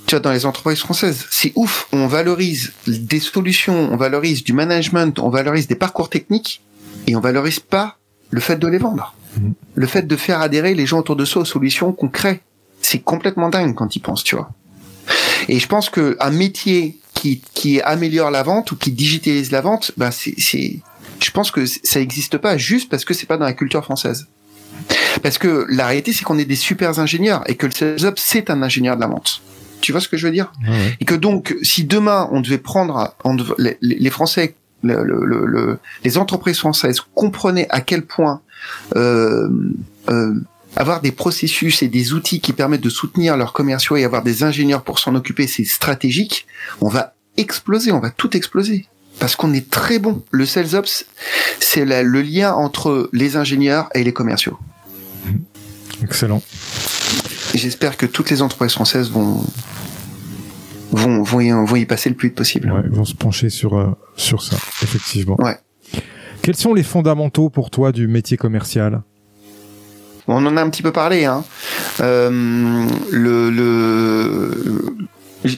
[0.07, 1.27] tu vois, dans les entreprises françaises.
[1.31, 1.89] C'est ouf.
[1.93, 6.63] On valorise des solutions, on valorise du management, on valorise des parcours techniques
[7.07, 7.99] et on valorise pas
[8.31, 9.15] le fait de les vendre.
[9.37, 9.55] Mhm.
[9.75, 12.41] Le fait de faire adhérer les gens autour de soi aux solutions qu'on crée.
[12.81, 14.51] C'est complètement dingue quand ils pensent, tu vois.
[15.49, 19.61] Et je pense que un métier qui, qui améliore la vente ou qui digitalise la
[19.61, 20.81] vente, ben c'est, c'est,
[21.21, 24.27] je pense que ça n'existe pas juste parce que c'est pas dans la culture française.
[25.23, 28.51] Parce que la réalité, c'est qu'on est des super ingénieurs et que le sales c'est
[28.51, 29.43] un ingénieur de la vente.
[29.81, 30.53] Tu vois ce que je veux dire
[31.01, 33.15] Et que donc, si demain on devait prendre,
[33.59, 38.41] les, Français, les entreprises françaises comprenaient à quel point
[38.97, 39.49] euh,
[40.09, 40.35] euh,
[40.77, 44.43] avoir des processus et des outils qui permettent de soutenir leurs commerciaux et avoir des
[44.43, 46.47] ingénieurs pour s'en occuper, c'est stratégique.
[46.81, 48.87] On va exploser, on va tout exploser
[49.19, 50.23] parce qu'on est très bon.
[50.31, 51.07] Le sales ops,
[51.61, 54.59] c'est le lien entre les ingénieurs et les commerciaux.
[56.03, 56.43] Excellent.
[57.57, 59.43] J'espère que toutes les entreprises françaises vont
[60.93, 62.71] vont vont y, vont y passer le plus vite possible.
[62.71, 65.37] Ouais, vont se pencher sur euh, sur ça, effectivement.
[65.39, 65.57] Ouais.
[66.43, 69.03] Quels sont les fondamentaux pour toi du métier commercial?
[70.29, 71.25] On en a un petit peu parlé.
[71.25, 71.45] Hein.
[72.01, 74.95] Euh, le, le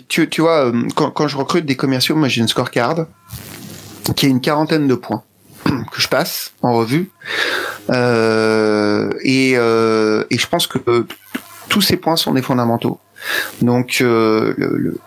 [0.08, 3.06] tu, tu vois, quand, quand je recrute des commerciaux, moi j'ai une scorecard
[4.14, 5.22] qui a une quarantaine de points
[5.64, 7.11] que je passe en revue.
[7.90, 11.06] Euh, et, et je pense que
[11.68, 12.98] tous ces points sont des fondamentaux.
[13.62, 14.98] Donc euh, le,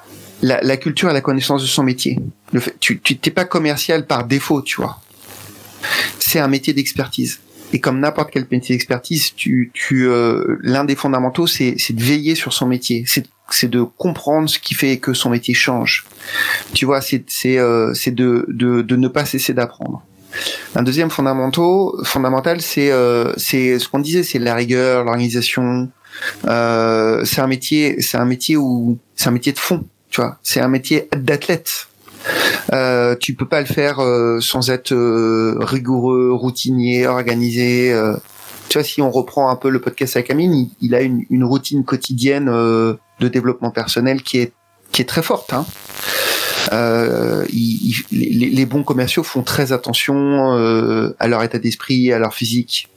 [0.41, 2.19] la, la, culture et la connaissance de son métier.
[2.51, 4.99] Le fait, tu t'es pas commercial par défaut, tu vois.
[6.19, 7.39] C'est un métier d'expertise.
[7.73, 12.35] Et comme n'importe quel métier d'expertise, tu, tu euh, l'un des fondamentaux, c'est de veiller
[12.35, 13.03] sur son métier.
[13.07, 16.05] C'est c'est de comprendre ce qui fait que son métier change.
[16.73, 20.03] Tu vois, c'est c'est euh, de, de de ne pas cesser d'apprendre.
[20.75, 25.89] Un deuxième fondamental, fondamental, c'est euh, c'est ce qu'on disait, c'est la rigueur, l'organisation.
[26.45, 30.37] Euh, c'est un métier, c'est un métier où c'est un métier de fond, tu vois.
[30.43, 31.87] C'est un métier d'athlète.
[32.71, 37.91] Euh, tu peux pas le faire euh, sans être euh, rigoureux, routinier, organisé.
[37.91, 38.15] Euh.
[38.69, 41.43] tu vois, si on reprend un peu le podcast avec Amine, il, a une, une,
[41.43, 44.53] routine quotidienne de développement personnel qui est
[44.91, 45.53] qui est très forte.
[45.53, 45.65] Hein.
[46.73, 47.45] Euh,
[48.11, 52.87] les, les, bons commerciaux font très attention euh, à leur état d'esprit, à leur physique.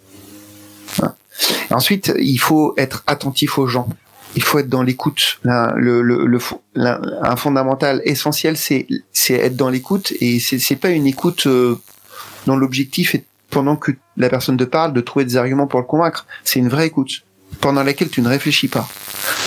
[1.71, 3.89] Ensuite, il faut être attentif aux gens.
[4.37, 5.39] Il faut être dans l'écoute.
[5.45, 6.39] Le, le, le,
[7.23, 8.87] un fondamental essentiel, c'est
[9.29, 11.79] être dans l'écoute et c'est pas une écoute euh,
[12.47, 15.87] dont l'objectif est pendant que la personne te parle de trouver des arguments pour le
[15.87, 16.27] convaincre.
[16.43, 17.23] C'est une vraie écoute
[17.61, 18.89] pendant laquelle tu ne réfléchis pas,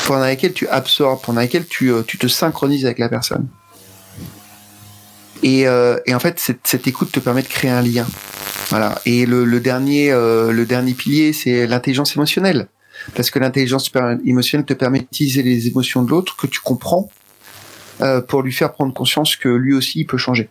[0.06, 3.48] pendant laquelle tu absorbes, pendant laquelle tu, euh, tu te synchronises avec la personne.
[5.44, 8.08] Et, euh, et en fait, cette, cette, écoute te permet de créer un lien.
[8.70, 9.00] Voilà.
[9.06, 12.68] Et le, le dernier, euh, le dernier pilier, c'est l'intelligence émotionnelle,
[13.16, 13.92] parce que l'intelligence
[14.26, 17.10] émotionnelle te permet d'utiliser les émotions de l'autre que tu comprends
[18.02, 20.50] euh, pour lui faire prendre conscience que lui aussi il peut changer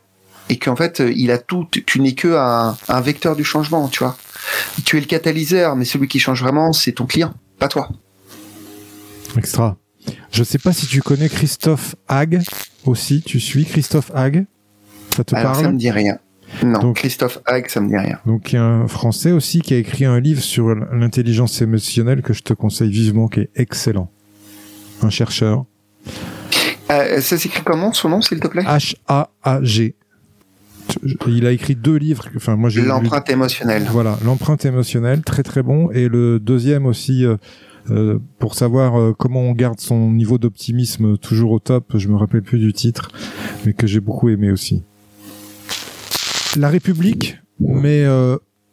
[0.49, 1.67] et qu'en fait il a tout.
[1.87, 4.17] Tu n'es que un, un vecteur du changement, tu vois.
[4.85, 7.91] Tu es le catalyseur, mais celui qui change vraiment, c'est ton client, pas toi.
[9.37, 9.77] Extra.
[10.31, 12.43] Je sais pas si tu connais Christophe Hague
[12.85, 13.23] aussi.
[13.23, 14.47] Tu suis Christophe Hague
[15.17, 16.19] ça te parle Ça me dit rien.
[16.63, 18.19] Non, Christophe Hague, ça me dit rien.
[18.25, 22.23] Donc il y a un Français aussi qui a écrit un livre sur l'intelligence émotionnelle
[22.23, 24.11] que je te conseille vivement, qui est excellent.
[25.03, 25.65] Un chercheur.
[26.91, 28.63] Euh, ça s'écrit comment son nom, s'il te plaît?
[28.63, 29.97] H-A-A-G.
[31.27, 32.29] il a écrit deux livres.
[32.37, 33.87] Enfin, moi, j'ai l'empreinte émotionnelle.
[33.91, 35.91] Voilà, l'empreinte émotionnelle, très très bon.
[35.91, 37.37] Et le deuxième aussi, euh,
[37.91, 41.97] euh, pour savoir euh, comment on garde son niveau d'optimisme toujours au top.
[41.97, 43.11] Je me rappelle plus du titre,
[43.65, 44.83] mais que j'ai beaucoup aimé aussi.
[46.57, 48.05] La République met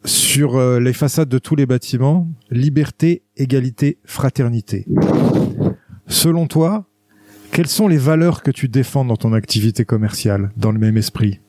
[0.06, 4.86] sur les façades de tous les bâtiments liberté, égalité, fraternité.
[6.08, 6.86] Selon toi,
[7.52, 11.40] quelles sont les valeurs que tu défends dans ton activité commerciale, dans le même esprit?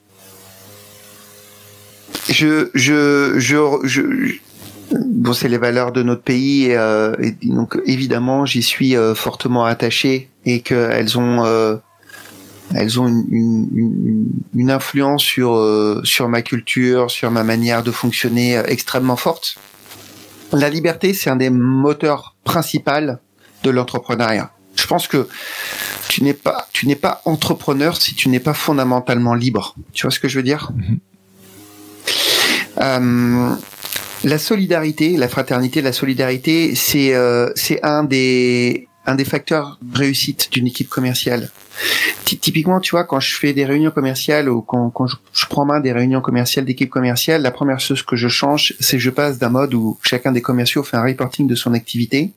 [2.29, 4.37] Je, je, je,
[4.93, 9.65] bon, c'est les valeurs de notre pays, et, euh, donc évidemment, j'y suis euh, fortement
[9.65, 11.77] attaché et qu'elles ont, euh,
[12.73, 18.61] elles ont une, une, une, influence sur sur ma culture, sur ma manière de fonctionner
[18.67, 19.57] extrêmement forte.
[20.53, 23.19] La liberté, c'est un des moteurs principaux
[23.65, 24.51] de l'entrepreneuriat.
[24.77, 25.29] Je pense que
[26.09, 29.75] tu n'es pas, tu n'es pas entrepreneur si tu n'es pas fondamentalement libre.
[29.93, 30.71] Tu vois ce que je veux dire?
[30.77, 30.99] Mhm.
[32.81, 33.55] euh,
[34.25, 40.51] La solidarité, la fraternité, la solidarité, c'est euh, c'est un des un des facteurs réussite
[40.53, 41.51] d'une équipe commerciale.
[42.25, 45.81] Typiquement, tu vois, quand je fais des réunions commerciales ou quand, quand je, prends main
[45.81, 49.51] des réunions commerciales d'équipe commerciale, la première chose que je change, c'est je passe d'un
[49.51, 52.33] mode où chacun des commerciaux fait un reporting de son activité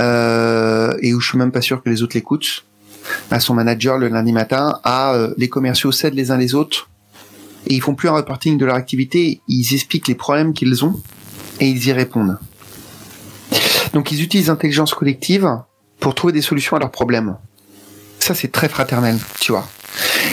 [0.00, 2.64] euh, et où je suis même pas sûr que les autres l'écoutent,
[3.30, 6.88] à son manager le lundi matin, à euh, les commerciaux s'aident les uns les autres
[7.66, 11.00] et ils font plus un reporting de leur activité, ils expliquent les problèmes qu'ils ont
[11.60, 12.38] et ils y répondent.
[13.92, 15.48] Donc ils utilisent l'intelligence collective
[16.00, 17.36] pour trouver des solutions à leurs problèmes.
[18.26, 19.68] Ça c'est très fraternel, tu vois.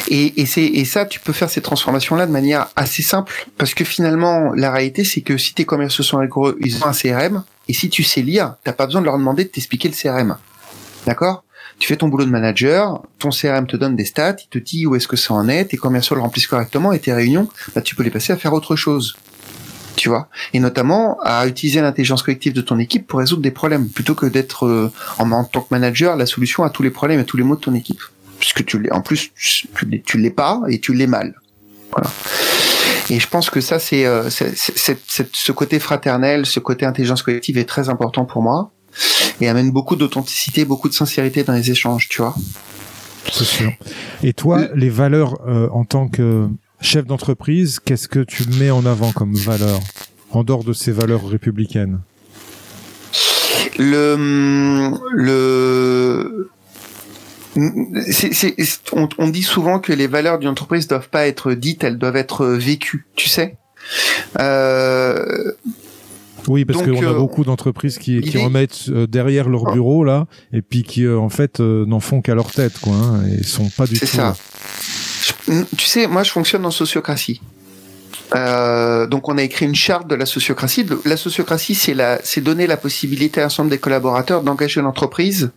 [0.07, 3.75] Et, et, c'est, et ça, tu peux faire ces transformations-là de manière assez simple, parce
[3.75, 7.43] que finalement, la réalité, c'est que si tes commerciaux sont rigoureux, ils ont un CRM,
[7.69, 10.37] et si tu sais lire, t'as pas besoin de leur demander de t'expliquer le CRM.
[11.05, 11.43] D'accord?
[11.77, 14.87] Tu fais ton boulot de manager, ton CRM te donne des stats, il te dit
[14.87, 17.81] où est-ce que ça en est, tes commerciaux le remplissent correctement, et tes réunions, bah,
[17.81, 19.15] tu peux les passer à faire autre chose.
[19.95, 23.89] Tu vois Et notamment à utiliser l'intelligence collective de ton équipe pour résoudre des problèmes,
[23.89, 27.25] plutôt que d'être euh, en, tant que manager la solution à tous les problèmes et
[27.25, 28.01] tous les maux de ton équipe.
[28.39, 29.31] Puisque tu l'es, en plus,
[30.05, 31.35] tu l'es pas et tu l'es mal.
[31.91, 32.09] Voilà.
[33.09, 37.65] Et je pense que ça, c'est, euh, ce côté fraternel, ce côté intelligence collective est
[37.65, 38.71] très important pour moi
[39.41, 42.35] et amène beaucoup d'authenticité, beaucoup de sincérité dans les échanges, tu vois.
[43.31, 43.71] C'est sûr.
[44.21, 46.47] Et toi, les valeurs euh, en tant que
[46.83, 49.79] chef d'entreprise, qu'est-ce que tu mets en avant comme valeur
[50.31, 51.99] en dehors de ces valeurs républicaines?
[53.79, 56.49] Le le
[59.17, 62.47] on, dit souvent que les valeurs d'une entreprise doivent pas être dites, elles doivent être
[62.47, 63.57] vécues, tu sais?
[64.39, 65.53] Euh,
[66.47, 69.73] oui, parce qu'on a euh, beaucoup d'entreprises qui, qui remettent euh, derrière leur oh.
[69.73, 73.43] bureau là, et puis qui en fait n'en font qu'à leur tête, quoi, hein, et
[73.43, 74.05] sont pas du tout.
[74.07, 74.35] C'est ça.
[75.77, 77.41] Tu sais, moi je fonctionne en sociocratie.
[78.35, 80.85] Euh, donc on a écrit une charte de la sociocratie.
[81.05, 85.51] La sociocratie, c'est la, c'est donner la possibilité à l'ensemble des collaborateurs d'engager l'entreprise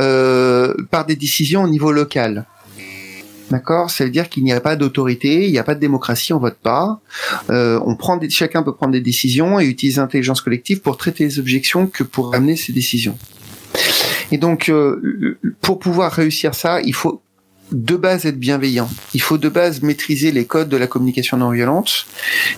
[0.00, 2.46] euh, par des décisions au niveau local.
[3.50, 6.32] D'accord, ça veut dire qu'il n'y a pas d'autorité, il n'y a pas de démocratie,
[6.32, 7.00] on vote pas.
[7.50, 11.24] Euh, on prend des, chacun peut prendre des décisions et utiliser l'intelligence collective pour traiter
[11.24, 13.16] les objections que pour amener ces décisions.
[14.32, 17.22] Et donc, euh, pour pouvoir réussir ça, il faut
[17.72, 18.88] de base être bienveillant.
[19.14, 22.06] Il faut de base maîtriser les codes de la communication non violente.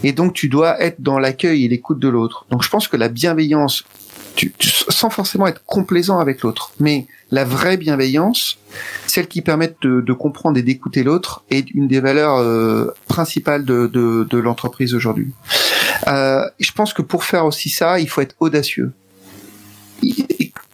[0.02, 2.46] Et donc, tu dois être dans l'accueil et l'écoute de l'autre.
[2.50, 3.84] Donc, je pense que la bienveillance,
[4.36, 8.58] tu, sans forcément être complaisant avec l'autre, mais la vraie bienveillance,
[9.06, 13.86] celle qui permet de, comprendre et d'écouter l'autre, est une des valeurs euh, principales de,
[13.86, 15.32] de, l'entreprise aujourd'hui.
[16.06, 18.92] Euh, je pense que pour faire aussi ça, il faut être audacieux.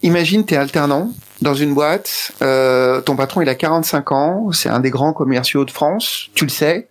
[0.03, 1.13] Imagine, tu es alternant,
[1.45, 5.67] dans une boîte, euh, ton patron il a 45 ans, c'est un des grands commerciaux
[5.67, 6.89] de France, tu le sais,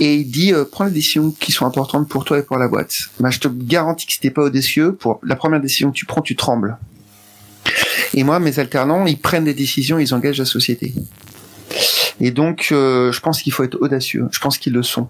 [0.00, 2.68] et il dit euh, prends les décisions qui sont importantes pour toi et pour la
[2.68, 2.96] boîte.
[3.20, 6.22] Bah, je te garantis que si pas audacieux, pour la première décision que tu prends,
[6.22, 6.78] tu trembles.
[8.14, 10.94] Et moi, mes alternants, ils prennent des décisions, ils engagent la société.
[12.18, 14.26] Et donc, euh, je pense qu'il faut être audacieux.
[14.32, 15.08] Je pense qu'ils le sont.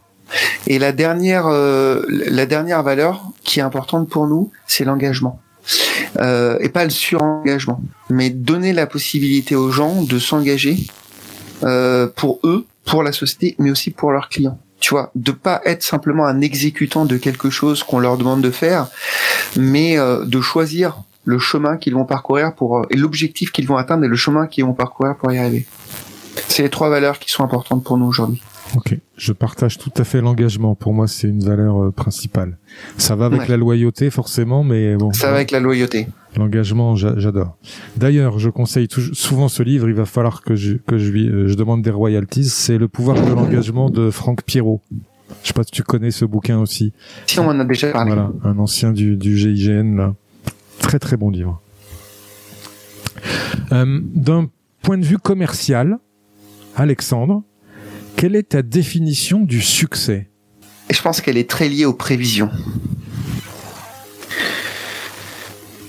[0.67, 5.41] Et la dernière, euh, la dernière valeur qui est importante pour nous, c'est l'engagement
[6.19, 10.79] euh, et pas le surengagement, mais donner la possibilité aux gens de s'engager
[11.65, 14.59] euh, pour eux, pour la société, mais aussi pour leurs clients.
[14.79, 18.51] Tu vois, de pas être simplement un exécutant de quelque chose qu'on leur demande de
[18.51, 18.89] faire,
[19.57, 24.05] mais euh, de choisir le chemin qu'ils vont parcourir pour et l'objectif qu'ils vont atteindre
[24.05, 25.67] et le chemin qu'ils vont parcourir pour y arriver.
[26.49, 28.43] C'est les trois valeurs qui sont importantes pour nous aujourd'hui.
[28.75, 30.75] Ok, je partage tout à fait l'engagement.
[30.75, 32.59] Pour moi, c'est une valeur euh, principale.
[32.99, 35.13] Ça va avec la loyauté, forcément, mais bon.
[35.13, 36.09] Ça va avec la loyauté.
[36.37, 37.57] L'engagement, j'adore.
[37.97, 39.89] D'ailleurs, je conseille souvent ce livre.
[39.89, 42.45] Il va falloir que je que je lui euh, je demande des royalties.
[42.47, 44.83] C'est Le pouvoir de l'engagement de Franck Pierrot.
[45.43, 46.93] Je sais pas si tu connais ce bouquin aussi.
[47.27, 48.13] Si on en a déjà parlé.
[48.13, 50.15] Voilà, un ancien du, du GIGN là.
[50.81, 51.61] Très très bon livre.
[53.73, 54.49] Euh, D'un
[54.83, 55.99] point de vue commercial,
[56.77, 57.43] Alexandre,
[58.17, 60.31] quelle est ta définition du succès?
[60.91, 62.51] Je pense qu'elle est très liée aux prévisions.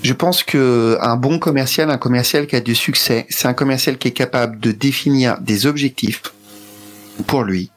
[0.02, 3.96] Je pense que un bon commercial, un commercial qui a du succès, c'est un commercial
[3.96, 6.22] qui est capable de définir des objectifs
[7.26, 7.70] pour lui,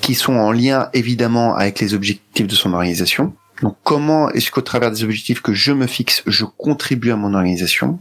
[0.00, 3.32] qui sont en lien évidemment avec les objectifs de son organisation.
[3.62, 7.32] Donc comment est-ce qu'au travers des objectifs que je me fixe, je contribue à mon
[7.32, 8.00] organisation,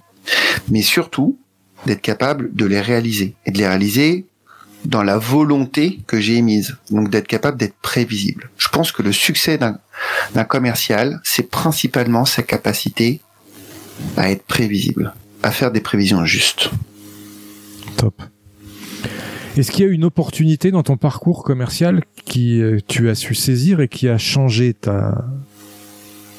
[0.69, 1.38] mais surtout
[1.86, 4.25] d'être capable de les réaliser et de les réaliser
[4.86, 8.50] dans la volonté que j'ai émise, donc d'être capable d'être prévisible.
[8.58, 13.22] Je pense que le succès d'un commercial, c'est principalement sa capacité
[14.17, 16.69] à être prévisible, à faire des prévisions justes.
[17.98, 18.22] Top.
[19.56, 23.36] Est-ce qu'il y a une opportunité dans ton parcours commercial qui euh, tu as su
[23.36, 25.26] saisir et qui a changé ta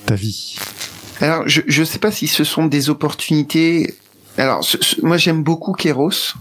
[0.07, 0.57] ta vie?
[1.21, 3.95] Alors, je ne sais pas si ce sont des opportunités.
[4.37, 4.67] Alors,
[5.03, 6.35] moi, j'aime beaucoup Kéros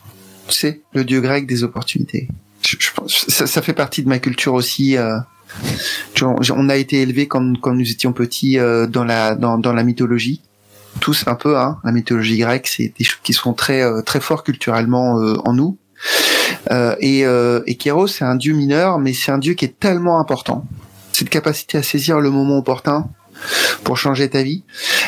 [0.50, 2.28] c'est le dieu grec des opportunités.
[2.62, 4.98] Je, pense, ça, ça, fait partie de ma culture aussi.
[4.98, 5.18] Euh,
[6.22, 9.84] on a été élevé quand, quand nous étions petits euh, dans la dans, dans la
[9.84, 10.42] mythologie,
[11.00, 11.58] tous un peu.
[11.58, 15.36] Hein, la mythologie grecque, c'est des choses qui sont très euh, très forts culturellement euh,
[15.46, 15.78] en nous.
[17.00, 17.22] et
[17.66, 20.66] et Kéros, c'est un dieu mineur, mais c'est un dieu qui est tellement important.
[21.12, 23.08] Cette capacité à saisir le moment opportun,
[23.84, 24.64] pour changer ta vie.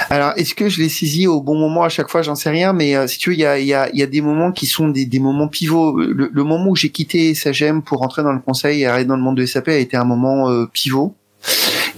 [0.09, 1.83] Alors, est-ce que je l'ai saisi au bon moment?
[1.83, 3.73] À chaque fois J'en sais rien, mais euh, si tu veux, il y a, y,
[3.73, 5.97] a, y a des moments qui sont des, des moments pivots.
[5.99, 9.23] Le, moment où j'ai quitté Sagem pour rentrer dans le conseil et arriver dans le
[9.23, 11.15] monde de SAP a été un moment euh, pivot.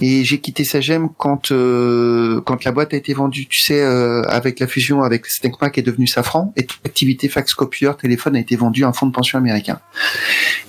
[0.00, 4.60] Et j'ai quitté Sagem quand euh, quand la boîte a été vendue, tu sais, avec
[4.60, 8.38] la fusion avec Stenkma qui est devenu Safran, et toute l'activité fax copieur téléphone a
[8.38, 9.80] été vendue à un fonds de pension américain.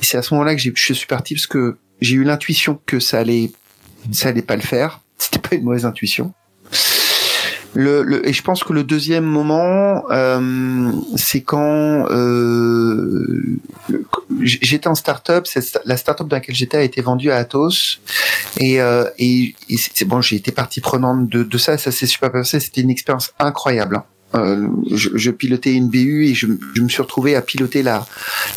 [0.02, 3.00] Et c'est à ce moment-là que je suis parti parce que j'ai eu l'intuition que
[3.00, 3.52] ça allait
[4.12, 6.34] ça allait pas le faire c'était pas une mauvaise intuition.
[7.76, 13.60] Le, le, et je pense que le deuxième moment, euh, c'est quand euh,
[14.42, 15.46] j'étais en start-up.
[15.86, 18.02] La start-up dans laquelle j'étais a été vendue à Atos.
[18.58, 21.78] Et, euh, et, c'est bon, j'ai été partie prenante de, de ça.
[21.78, 22.60] Ça s'est super passé.
[22.60, 24.02] C'était une expérience incroyable.
[24.36, 28.06] Euh, je, je, pilotais une BU et je, je, me suis retrouvé à piloter la,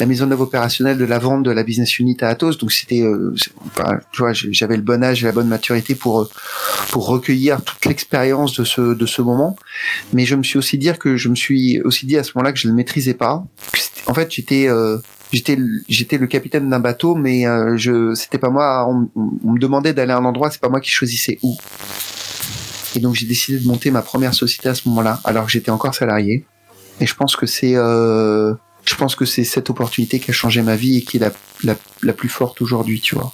[0.01, 2.59] la mise en œuvre opérationnelle de la vente de la business unit à Atos.
[2.59, 3.35] Donc c'était, euh,
[3.67, 6.29] enfin, tu vois, j'avais le bon âge et la bonne maturité pour
[6.91, 9.57] pour recueillir toute l'expérience de ce de ce moment.
[10.13, 12.53] Mais je me suis aussi dit que je me suis aussi dit à ce moment-là
[12.53, 13.45] que je ne maîtrisais pas.
[14.07, 14.99] En fait, j'étais euh,
[15.33, 15.57] j'étais
[15.89, 18.87] j'étais le capitaine d'un bateau, mais euh, je c'était pas moi.
[18.89, 21.57] On, on me demandait d'aller à un endroit, c'est pas moi qui choisissais où.
[22.95, 25.71] Et donc j'ai décidé de monter ma première société à ce moment-là, alors que j'étais
[25.71, 26.45] encore salarié.
[27.01, 30.63] Et je pense que c'est, euh, je pense que c'est cette opportunité qui a changé
[30.63, 31.33] ma vie et qui est la,
[31.65, 33.33] la, la plus forte aujourd'hui, tu vois.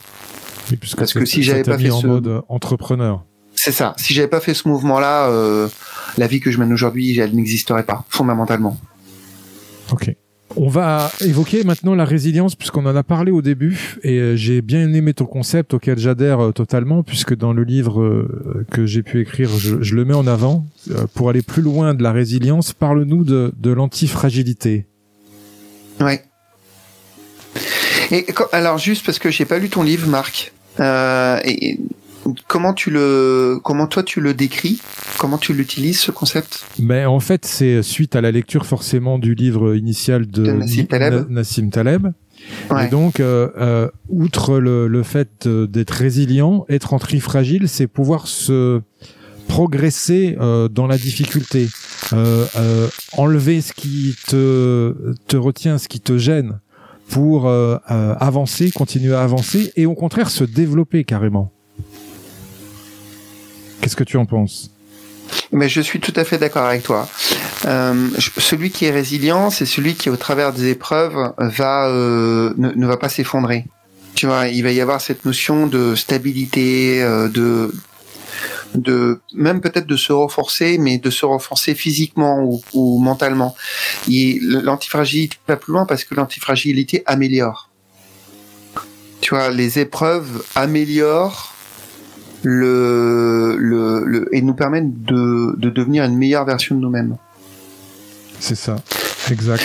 [0.97, 3.25] Parce que si j'avais pas fait en ce mode entrepreneur.
[3.55, 3.95] C'est ça.
[3.97, 5.69] Si j'avais pas fait ce mouvement-là, euh,
[6.17, 8.79] la vie que je mène aujourd'hui, elle n'existerait pas fondamentalement.
[9.91, 10.15] Ok.
[10.57, 14.63] On va évoquer maintenant la résilience puisqu'on en a parlé au début et euh, j'ai
[14.63, 19.03] bien aimé ton concept auquel j'adhère euh, totalement puisque dans le livre euh, que j'ai
[19.03, 20.67] pu écrire, je, le mets en avant.
[21.15, 24.87] pour aller plus loin de la résilience, parle-nous de, de l'antifragilité.
[26.01, 26.23] Ouais.
[28.11, 30.53] Et alors juste parce que j'ai pas lu ton livre, Marc.
[30.81, 31.79] et
[32.47, 34.81] comment tu le, comment toi tu le décris?
[35.19, 36.67] Comment tu l'utilises ce concept?
[36.79, 40.53] Ben en fait, c'est suite à la lecture forcément du livre initial de,
[41.29, 42.13] Nassim Taleb.
[42.81, 48.81] Et donc, euh, euh, outre le, le fait d'être résilient, être antifragile, c'est pouvoir se
[49.49, 51.69] progresser euh, dans la difficulté,
[52.13, 56.61] euh, euh, enlever ce qui te te retient, ce qui te gêne,
[57.09, 61.53] pour avancer, continuer à avancer, et au contraire se développer carrément.
[63.81, 64.71] Qu'est-ce que tu en penses?
[65.53, 67.09] Mais je suis tout à fait d'accord avec toi.
[67.67, 72.87] Euh, celui qui est résilient, c'est celui qui, au travers des épreuves, va euh, ne,
[72.87, 73.67] va pas s'effondrer.
[74.15, 77.73] Tu vois, il va y avoir cette notion de stabilité, euh, de
[78.75, 83.57] de même peut-être de se renforcer, mais de se renforcer physiquement ou, ou mentalement.
[84.07, 87.71] L'antifragilité va plus loin parce que l'antifragilité améliore.
[89.23, 91.55] Tu vois, les épreuves améliorent
[92.43, 97.17] le, le, le, et nous permettent de, de devenir une meilleure version de nous-mêmes.
[98.41, 98.77] C'est ça,
[99.31, 99.65] exact.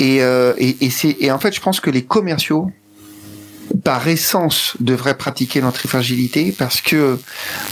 [0.00, 2.70] Et, euh, et, et, c'est, et en fait, je pense que les commerciaux
[3.82, 7.18] par essence, devraient pratiquer l'antifragilité parce que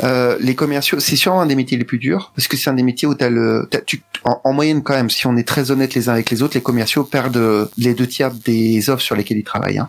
[0.03, 2.75] euh, les commerciaux, c'est sûrement un des métiers les plus durs parce que c'est un
[2.75, 5.95] des métiers où t'as le, tu, en, moyenne quand même, si on est très honnête
[5.95, 9.39] les uns avec les autres, les commerciaux perdent les deux tiers des offres sur lesquelles
[9.39, 9.79] ils travaillent.
[9.79, 9.89] Hein.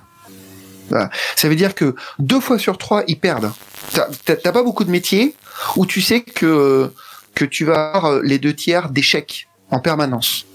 [1.35, 3.51] Ça veut dire que deux fois sur trois, ils perdent.
[4.25, 5.35] T'as pas beaucoup de métiers
[5.75, 6.91] où tu sais que
[7.35, 10.45] que tu vas avoir les deux tiers d'échecs en permanence.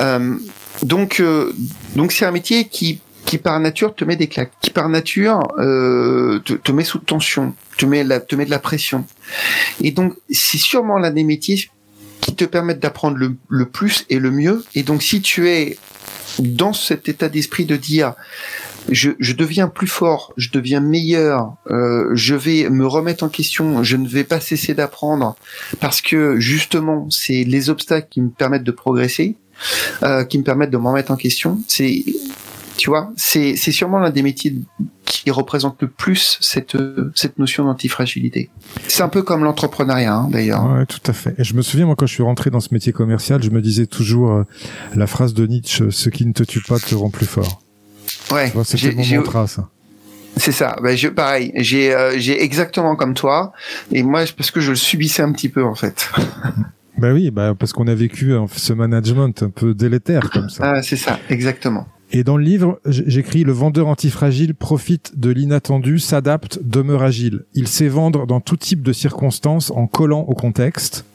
[0.00, 0.36] Euh,
[0.82, 1.52] donc, euh,
[1.96, 5.40] donc c'est un métier qui, qui par nature te met des claques, qui par nature
[5.58, 9.06] euh, te, te, met sous tension, te met, la, te met de la pression.
[9.80, 11.70] Et donc, c'est sûrement l'un des métiers
[12.20, 14.64] qui te permettent d'apprendre le, le plus et le mieux.
[14.74, 15.76] Et donc, si tu es
[16.38, 18.14] dans cet état d'esprit de dire
[18.90, 23.82] je, je, deviens plus fort, je deviens meilleur, euh, je vais me remettre en question,
[23.82, 25.36] je ne vais pas cesser d'apprendre
[25.80, 29.36] parce que justement c'est les obstacles qui me permettent de progresser,
[30.02, 31.60] euh, qui me permettent de me remettre en question.
[31.68, 32.04] C'est,
[32.76, 34.54] tu vois, c'est c'est sûrement l'un des métiers
[35.04, 36.76] qui représente le plus cette
[37.14, 38.50] cette notion d'antifragilité.
[38.88, 40.64] C'est un peu comme l'entrepreneuriat hein, d'ailleurs.
[40.64, 41.34] Ouais, tout à fait.
[41.38, 43.60] Et je me souviens moi quand je suis rentré dans ce métier commercial, je me
[43.62, 44.46] disais toujours euh,
[44.94, 47.61] la phrase de Nietzsche "Ce qui ne te tue pas te rend plus fort".
[48.30, 48.52] Ouais.
[48.64, 49.68] C'était mon mantra, ça.
[50.36, 50.76] C'est ça.
[50.82, 51.52] Ben, je, pareil.
[51.56, 53.52] J'ai, euh, j'ai exactement comme toi.
[53.90, 56.08] Et moi, parce que je le subissais un petit peu, en fait.
[56.98, 60.74] ben oui, bah, parce qu'on a vécu ce management un peu délétère comme ça.
[60.76, 61.86] Ah, c'est ça, exactement.
[62.14, 67.46] Et dans le livre, j'écris le vendeur antifragile profite de l'inattendu, s'adapte, demeure agile.
[67.54, 71.06] Il sait vendre dans tout type de circonstances en collant au contexte.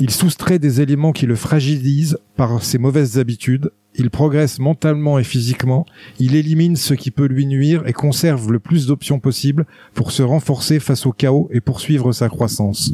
[0.00, 5.24] Il soustrait des éléments qui le fragilisent par ses mauvaises habitudes il progresse mentalement et
[5.24, 5.86] physiquement,
[6.18, 10.22] il élimine ce qui peut lui nuire et conserve le plus d'options possibles pour se
[10.22, 12.92] renforcer face au chaos et poursuivre sa croissance.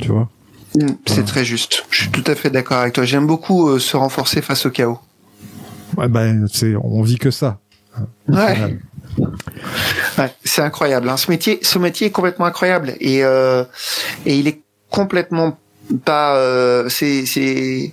[0.00, 0.30] Tu vois?
[0.76, 1.84] Mm, C'est très juste.
[1.90, 3.04] Je suis tout à fait d'accord avec toi.
[3.04, 4.98] J'aime beaucoup euh, se renforcer face au chaos.
[5.96, 7.60] Ouais, ben, c'est, on vit que ça.
[8.28, 8.78] Ouais.
[10.44, 11.08] c'est incroyable.
[11.08, 11.16] Hein.
[11.16, 13.64] Ce métier, ce métier est complètement incroyable et euh,
[14.26, 14.60] et il est
[14.90, 15.56] complètement
[16.04, 16.36] pas.
[16.36, 17.92] Euh, c'est c'est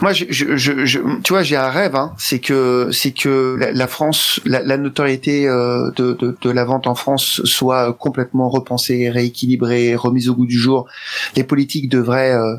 [0.00, 3.86] moi, je, je, je, tu vois, j'ai un rêve, hein, c'est que c'est que la,
[3.88, 9.96] France, la, notoriété euh, de, de, de, la vente en France soit complètement repensée, rééquilibrée,
[9.96, 10.86] remise au goût du jour.
[11.34, 12.56] Les politiques devraient euh,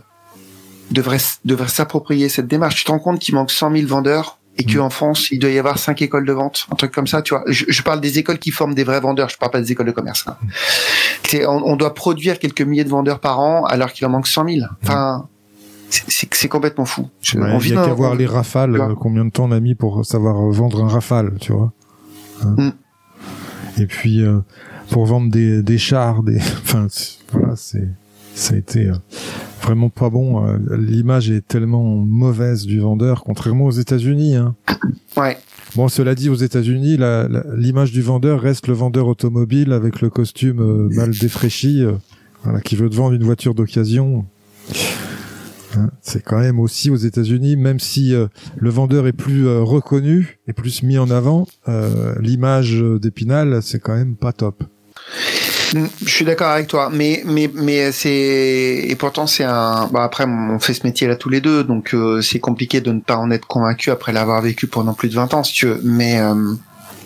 [0.92, 2.76] devraient devraient s'approprier cette démarche.
[2.76, 4.92] Tu te rends compte qu'il manque 100 000 vendeurs et qu'en mmh.
[4.92, 7.44] France, il doit y avoir cinq écoles de vente, un truc comme ça, tu vois.
[7.48, 9.86] Je, je, parle des écoles qui forment des vrais vendeurs, je parle pas des écoles
[9.86, 10.26] de commerce.
[10.28, 10.36] Hein.
[11.32, 11.38] Mmh.
[11.48, 14.46] On, on, doit produire quelques milliers de vendeurs par an alors qu'il en manque 100
[14.50, 14.68] 000.
[14.84, 15.30] Enfin,
[15.90, 17.10] c'est complètement fou.
[17.34, 20.06] il y a qu'à voir les rafales, euh, combien de temps on a mis pour
[20.06, 21.74] savoir vendre un rafale, tu vois.
[22.44, 22.56] Hein.
[22.58, 23.82] Mm.
[23.82, 24.40] Et puis euh,
[24.92, 26.88] pour vendre des, des chars, des, enfin
[27.32, 27.88] voilà, c'est
[28.36, 28.96] ça a été euh,
[29.62, 30.46] vraiment pas bon.
[30.72, 34.36] L'image est tellement mauvaise du vendeur, contrairement aux États-Unis.
[34.36, 34.56] Hein.
[35.18, 35.38] Ouais.
[35.76, 36.98] Bon, cela dit, aux États-Unis,
[37.58, 41.84] l'image du vendeur reste le vendeur automobile avec le costume mal défraîchi,
[42.44, 44.26] voilà, qui veut te vendre une voiture d'occasion.
[45.78, 49.62] Hein, c'est quand même aussi aux États-Unis, même si euh, le vendeur est plus euh,
[49.62, 54.64] reconnu et plus mis en avant, euh, l'image d'Épinal, c'est quand même pas top.
[55.74, 59.88] Mm, je suis d'accord avec toi, mais mais mais c'est et pourtant c'est un.
[59.88, 63.00] Bah après, on fait ce métier là tous les deux, donc c'est compliqué de ne
[63.00, 65.80] pas en être convaincu après l'avoir vécu pendant plus de 20 ans, si tu veux.
[65.84, 66.20] Mais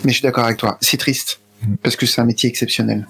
[0.03, 0.77] mais je suis d'accord avec toi.
[0.79, 1.75] C'est triste mm.
[1.83, 3.05] parce que c'est un métier exceptionnel.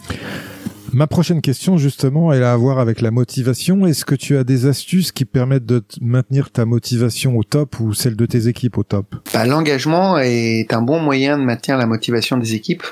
[0.93, 3.87] Ma prochaine question, justement, elle a à voir avec la motivation.
[3.87, 7.95] Est-ce que tu as des astuces qui permettent de maintenir ta motivation au top ou
[7.95, 9.15] celle de tes équipes au top?
[9.33, 12.83] Bah, L'engagement est un bon moyen de maintenir la motivation des équipes.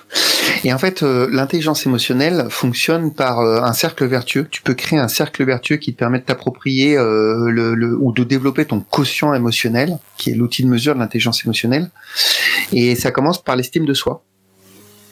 [0.64, 4.47] Et en fait, euh, l'intelligence émotionnelle fonctionne par euh, un cercle vertueux.
[4.49, 8.24] Tu peux créer un cercle vertueux qui te permet de t'approprier euh, le, ou de
[8.24, 11.91] développer ton quotient émotionnel, qui est l'outil de mesure de l'intelligence émotionnelle.
[12.74, 14.24] Et ça commence par l'estime de soi.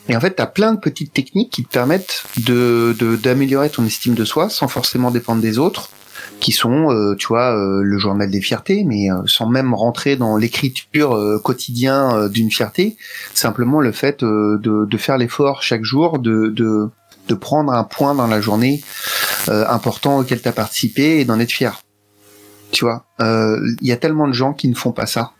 [0.09, 3.85] Et en fait, tu as plein de petites techniques qui te permettent de d'améliorer ton
[3.85, 5.91] estime de soi sans forcément dépendre des autres,
[6.39, 10.15] qui sont, euh, tu vois, euh, le journal des fiertés, mais euh, sans même rentrer
[10.15, 12.97] dans l'écriture quotidien d'une fierté,
[13.33, 16.89] simplement le fait de, de faire l'effort chaque jour de, de,
[17.27, 18.81] de prendre un point dans la journée
[19.47, 21.81] important auquel tu as participé et d'en être fier.
[22.71, 25.31] Tu vois, il y a tellement de gens qui ne font pas ça.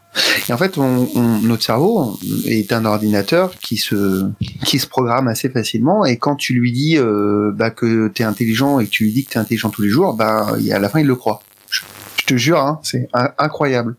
[0.47, 1.07] Et en fait, on,
[1.41, 4.29] notre cerveau est un ordinateur qui se
[4.65, 6.05] qui se programme assez facilement.
[6.05, 9.25] Et quand tu lui dis euh, bah, que t'es intelligent et que tu lui dis
[9.25, 11.41] que t'es intelligent tous les jours, bah à la fin il le croit.
[11.69, 11.81] Je,
[12.25, 13.07] te jure, hein, c'est
[13.37, 13.95] incroyable.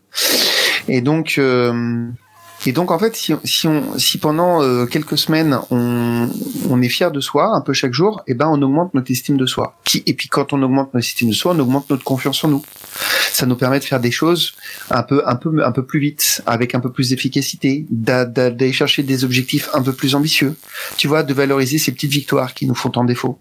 [0.87, 2.07] Et donc euh,
[2.65, 6.29] et donc en fait, si, si, on, si pendant euh, quelques semaines on,
[6.69, 9.11] on est fier de soi, un peu chaque jour, et eh ben on augmente notre
[9.11, 9.75] estime de soi.
[9.93, 12.63] et puis quand on augmente notre estime de soi, on augmente notre confiance en nous.
[13.31, 14.53] Ça nous permet de faire des choses
[14.89, 19.03] un peu, un peu, un peu plus vite, avec un peu plus d'efficacité, d'aller chercher
[19.03, 20.55] des objectifs un peu plus ambitieux.
[20.97, 23.39] Tu vois, de valoriser ces petites victoires qui nous font tant défaut.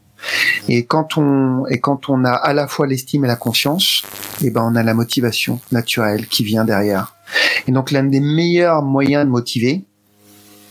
[0.69, 4.03] Et quand on et quand on a à la fois l'estime et la confiance,
[4.43, 7.15] eh ben on a la motivation naturelle qui vient derrière.
[7.67, 9.85] Et donc l'un des meilleurs moyens de motiver,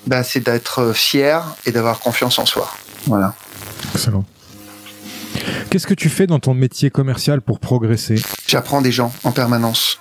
[0.08, 2.70] ben, c'est d'être fier et d'avoir confiance en soi.
[3.06, 3.34] Voilà.
[3.94, 4.26] Excellent.
[5.70, 8.16] Qu'est-ce que tu fais dans ton métier commercial pour progresser?
[8.48, 10.00] J'apprends des gens en permanence.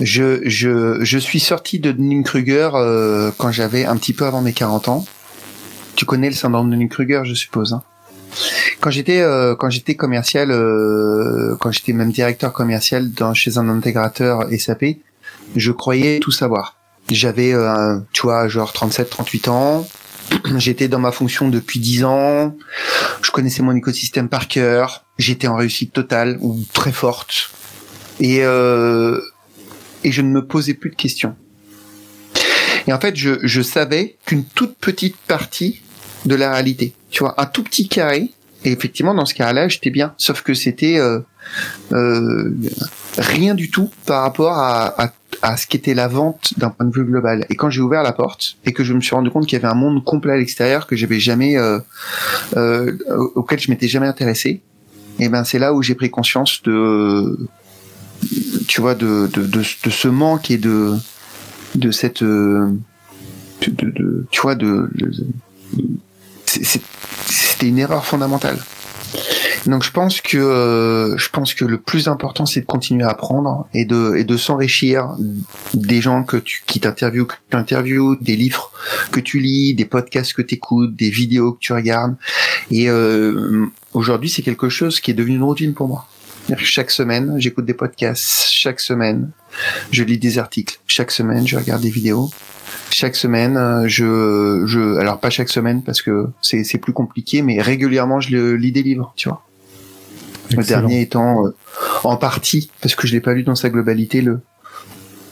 [0.00, 4.52] Je, je, je suis sorti de Dunning-Kruger euh, quand j'avais un petit peu avant mes
[4.52, 5.04] 40 ans.
[5.96, 7.72] Tu connais le syndrome de Dunning-Kruger, je suppose.
[7.72, 7.82] Hein?
[8.80, 13.68] Quand j'étais euh, quand j'étais commercial, euh, quand j'étais même directeur commercial dans, chez un
[13.68, 14.84] intégrateur SAP,
[15.56, 16.76] je croyais tout savoir.
[17.10, 19.88] J'avais, euh, tu vois, genre 37, 38 ans.
[20.56, 22.56] J'étais dans ma fonction depuis 10 ans.
[23.22, 25.04] Je connaissais mon écosystème par cœur.
[25.18, 27.50] J'étais en réussite totale ou très forte.
[28.20, 29.20] Et euh,
[30.04, 31.34] et je ne me posais plus de questions.
[32.86, 35.82] Et en fait, je, je savais qu'une toute petite partie
[36.24, 36.94] de la réalité.
[37.10, 38.30] Tu vois, un tout petit carré.
[38.64, 40.14] Et effectivement, dans ce cas-là, j'étais bien.
[40.18, 41.20] Sauf que c'était euh,
[41.92, 42.50] euh,
[43.16, 47.04] rien du tout par rapport à, à, ce qu'était la vente d'un point de vue
[47.04, 47.46] global.
[47.50, 49.62] Et quand j'ai ouvert la porte et que je me suis rendu compte qu'il y
[49.62, 51.78] avait un monde complet à l'extérieur que j'avais jamais, euh,
[52.56, 52.96] euh,
[53.34, 54.60] auquel je m'étais jamais intéressé,
[55.18, 57.38] et ben c'est là où j'ai pris conscience de,
[58.68, 60.94] tu vois, de, de, de, ce manque et de
[61.74, 62.78] de cette de,
[64.30, 64.88] tu vois de
[66.46, 68.58] c'était une erreur fondamentale.
[69.68, 73.10] Donc je pense que euh, je pense que le plus important c'est de continuer à
[73.10, 75.14] apprendre et de et de s'enrichir
[75.74, 78.72] des gens que tu qui t'interviewent, que tu interviews, des livres
[79.12, 82.16] que tu lis, des podcasts que tu écoutes, des vidéos que tu regardes.
[82.70, 86.06] Et euh, aujourd'hui c'est quelque chose qui est devenu une routine pour moi.
[86.56, 88.48] Chaque semaine, j'écoute des podcasts.
[88.48, 89.32] Chaque semaine,
[89.92, 90.80] je lis des articles.
[90.86, 92.30] Chaque semaine, je regarde des vidéos
[92.90, 97.42] chaque semaine, euh, je, je, alors pas chaque semaine parce que c'est, c'est plus compliqué,
[97.42, 99.42] mais régulièrement je lis des livres, tu vois.
[100.56, 101.54] Le dernier étant euh,
[102.04, 104.40] en partie parce que je l'ai pas lu dans sa globalité le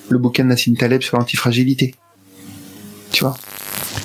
[0.08, 1.94] le bouquin de Nassim Taleb sur l'antifragilité.
[3.10, 3.34] Tu vois?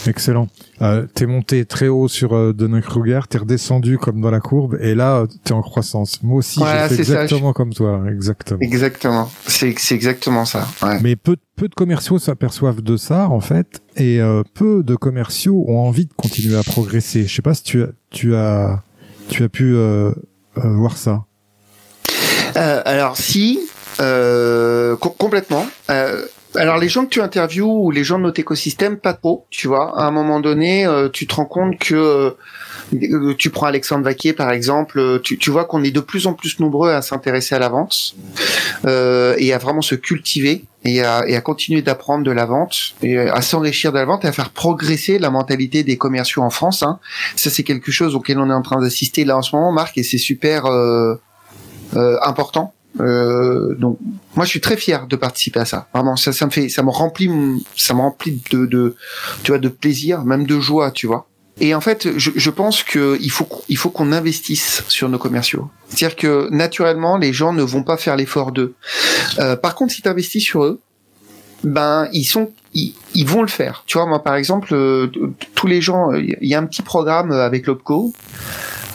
[0.07, 0.47] Excellent.
[0.81, 4.95] Euh, t'es monté très haut sur euh, Dunning-Kruger, t'es redescendu comme dans la courbe, et
[4.95, 6.23] là, t'es en croissance.
[6.23, 8.59] Moi aussi, j'ai fait exactement comme toi, exactement.
[8.61, 9.31] Exactement.
[9.45, 10.67] C'est, c'est exactement ça.
[10.81, 10.99] Ouais.
[11.01, 15.65] Mais peu, peu de commerciaux s'aperçoivent de ça, en fait, et euh, peu de commerciaux
[15.67, 17.27] ont envie de continuer à progresser.
[17.27, 18.81] Je sais pas si tu as, tu as,
[19.29, 20.11] tu as pu euh,
[20.55, 21.23] voir ça.
[22.55, 23.59] alors si,
[25.17, 25.65] complètement.
[26.55, 29.67] Alors les gens que tu interviews ou les gens de notre écosystème, pas trop, tu
[29.67, 29.97] vois.
[29.97, 32.35] À un moment donné, euh, tu te rends compte que
[32.93, 36.27] euh, tu prends Alexandre Vaquier par exemple, euh, tu, tu vois qu'on est de plus
[36.27, 38.15] en plus nombreux à s'intéresser à la vente
[38.85, 43.17] et à vraiment se cultiver et à, et à continuer d'apprendre de la vente et
[43.17, 46.83] à s'enrichir de la vente et à faire progresser la mentalité des commerciaux en France.
[46.83, 46.99] Hein.
[47.37, 49.97] Ça c'est quelque chose auquel on est en train d'assister là en ce moment, Marc,
[49.97, 50.65] et c'est super
[51.93, 53.97] important euh, donc
[54.35, 55.87] moi je suis très fier de participer à ça.
[55.93, 57.29] Vraiment ça ça me fait ça me remplit
[57.75, 58.95] ça me remplit de de
[59.43, 61.27] tu vois de plaisir, même de joie, tu vois.
[61.59, 65.19] Et en fait, je, je pense que il faut il faut qu'on investisse sur nos
[65.19, 65.69] commerciaux.
[65.89, 68.73] C'est-à-dire que naturellement, les gens ne vont pas faire l'effort d'eux.
[69.39, 70.81] Euh, par contre, si tu investis sur eux,
[71.63, 73.83] ben ils sont ils, ils, vont le faire.
[73.85, 75.11] Tu vois, moi par exemple, euh,
[75.53, 78.13] tous les gens, il y a un petit programme avec l'Opco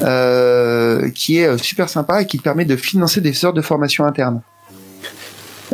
[0.03, 4.05] euh, qui est euh, super sympa et qui permet de financer des heures de formation
[4.05, 4.43] interne.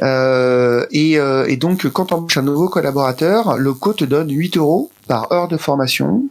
[0.03, 4.31] Euh, et, euh, et, donc, quand on embauches un nouveau collaborateur, le co te donne
[4.31, 6.25] 8 euros par heure de formation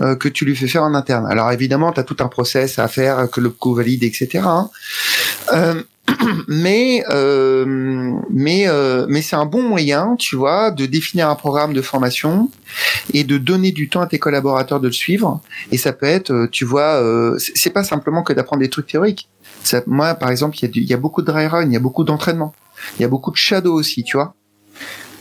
[0.00, 1.26] euh, que tu lui fais faire en interne.
[1.28, 4.44] Alors évidemment, tu as tout un process à faire, que le co valide, etc.
[6.10, 7.64] Euh, mais euh,
[8.30, 12.50] mais euh, mais c'est un bon moyen, tu vois, de définir un programme de formation
[13.12, 15.40] et de donner du temps à tes collaborateurs de le suivre.
[15.72, 18.86] Et ça peut être, euh, tu vois, euh, c'est pas simplement que d'apprendre des trucs
[18.86, 19.28] théoriques.
[19.62, 21.76] Ça, moi, par exemple, il y, a y a beaucoup de dry run, il y
[21.76, 22.54] a beaucoup d'entraînement,
[22.98, 24.34] il y a beaucoup de shadow aussi, tu vois.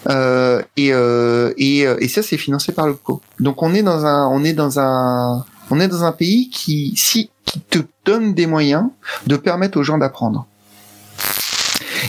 [0.07, 3.21] Euh, et, euh, et, et ça, c'est financé par le co.
[3.39, 6.93] Donc on est dans un, on est dans un, on est dans un pays qui,
[6.95, 8.85] si, qui te donne des moyens
[9.27, 10.47] de permettre aux gens d'apprendre.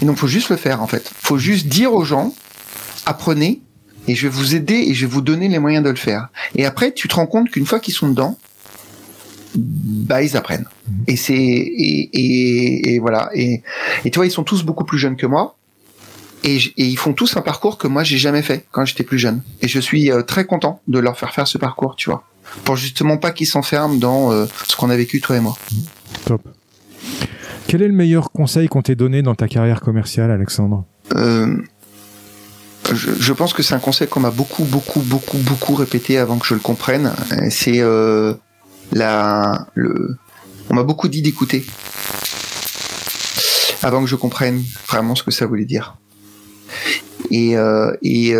[0.02, 1.10] Et donc, faut juste le faire, en fait.
[1.20, 2.34] Faut juste dire aux gens,
[3.06, 3.60] apprenez,
[4.08, 6.28] et je vais vous aider et je vais vous donner les moyens de le faire.
[6.56, 8.38] Et après, tu te rends compte qu'une fois qu'ils sont dedans,
[9.54, 10.66] bah ils apprennent.
[11.06, 13.30] Et c'est et, et, voilà.
[13.34, 13.62] Et,
[14.04, 15.56] et tu vois, ils sont tous beaucoup plus jeunes que moi.
[16.42, 19.18] Et, et ils font tous un parcours que moi j'ai jamais fait quand j'étais plus
[19.18, 19.42] jeune.
[19.60, 22.24] Et je suis euh, très content de leur faire faire ce parcours, tu vois,
[22.64, 25.58] pour justement pas qu'ils s'enferment dans euh, ce qu'on a vécu toi et moi.
[26.24, 26.42] Top.
[27.70, 30.84] Quel est le meilleur conseil qu'on t'ait donné dans ta carrière commerciale, Alexandre?
[31.14, 31.54] Euh,
[32.92, 36.46] je, pense que c'est un conseil qu'on m'a beaucoup, beaucoup, beaucoup, beaucoup répété avant que
[36.48, 37.12] je le comprenne.
[37.48, 38.34] C'est euh,
[38.90, 39.68] la,
[40.68, 41.64] on m'a beaucoup dit d'écouter
[43.84, 45.96] avant que je comprenne vraiment ce que ça voulait dire.
[47.30, 48.34] Et euh, et,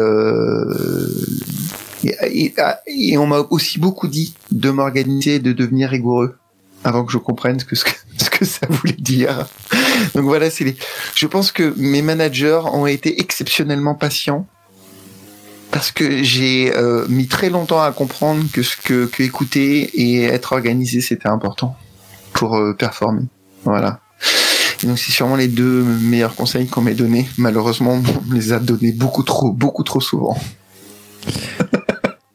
[2.89, 6.37] et, on m'a aussi beaucoup dit de m'organiser, de devenir rigoureux
[6.83, 7.76] avant que je comprenne ce que,
[8.45, 9.47] ça voulait dire.
[10.14, 10.76] Donc voilà, c'est les...
[11.14, 14.47] Je pense que mes managers ont été exceptionnellement patients
[15.70, 20.24] parce que j'ai euh, mis très longtemps à comprendre que ce que, que écouter et
[20.24, 21.76] être organisé c'était important
[22.32, 23.24] pour euh, performer.
[23.64, 24.01] Voilà.
[24.82, 27.28] donc c'est sûrement les deux meilleurs conseils qu'on m'ait donnés.
[27.38, 30.36] Malheureusement, on me les a donnés beaucoup trop, beaucoup trop souvent.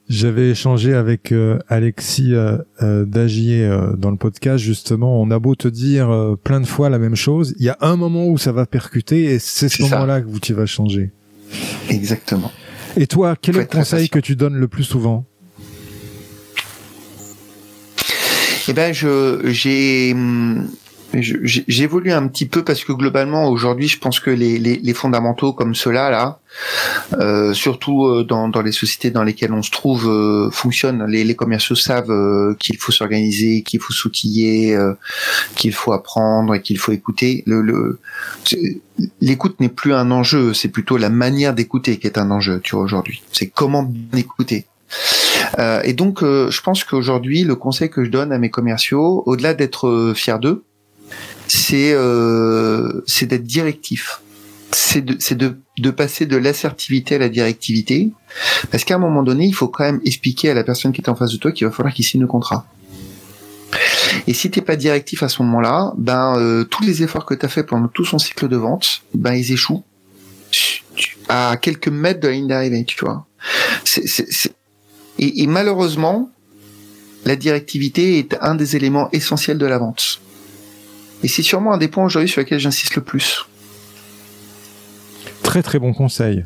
[0.08, 5.20] J'avais échangé avec euh, Alexis euh, euh, Dagier dans le podcast justement.
[5.20, 7.96] On a beau te dire plein de fois la même chose, il y a un
[7.96, 11.12] moment où ça va percuter et c'est ce moment-là que tu vas changer.
[11.90, 12.52] Exactement.
[12.98, 15.26] Et toi, quel est le conseil que tu donnes le plus souvent?
[18.68, 20.68] Eh ben, je j'ai hum,
[21.22, 25.54] J'évolue un petit peu parce que globalement aujourd'hui, je pense que les, les, les fondamentaux
[25.54, 26.40] comme ceux-là, là,
[27.14, 31.06] euh, surtout euh, dans, dans les sociétés dans lesquelles on se trouve, euh, fonctionnent.
[31.06, 34.78] Les, les commerciaux savent euh, qu'il faut s'organiser, qu'il faut s'outiller,
[35.56, 37.44] qu'il faut apprendre et qu'il faut écouter.
[37.46, 38.00] Le,
[39.22, 42.60] l'écoute n'est plus un enjeu, c'est plutôt la manière d'écouter qui est un enjeu.
[42.64, 44.66] Tu vois aujourd'hui, c'est comment écouter.
[45.84, 50.14] et donc, je pense qu'aujourd'hui, le conseil que je donne à mes commerciaux, au-delà d'être
[50.16, 50.64] fier d'eux,
[51.68, 54.22] c'est euh, c'est d'être directif.
[54.72, 58.12] C'est de, passer de l'assertivité à la directivité,
[58.72, 61.10] parce qu'à un moment donné, il faut quand même expliquer à la personne qui est
[61.10, 62.66] en face de toi qu'il va falloir qu'il signe le contrat.
[64.28, 67.46] Et si t'es pas directif à ce moment-là, ben euh, tous les efforts que tu
[67.46, 69.84] as fait pendant tout son cycle de vente, ben ils échouent
[71.30, 73.26] à quelques mètres de la ligne d'arrivée, tu vois.
[75.20, 76.30] Et malheureusement,
[77.24, 80.20] la directivité est un des éléments essentiels de la vente.
[81.24, 83.46] Et c'est sûrement un des points aujourd'hui sur lesquels j'insiste le plus.
[85.44, 86.46] Très très bon conseil.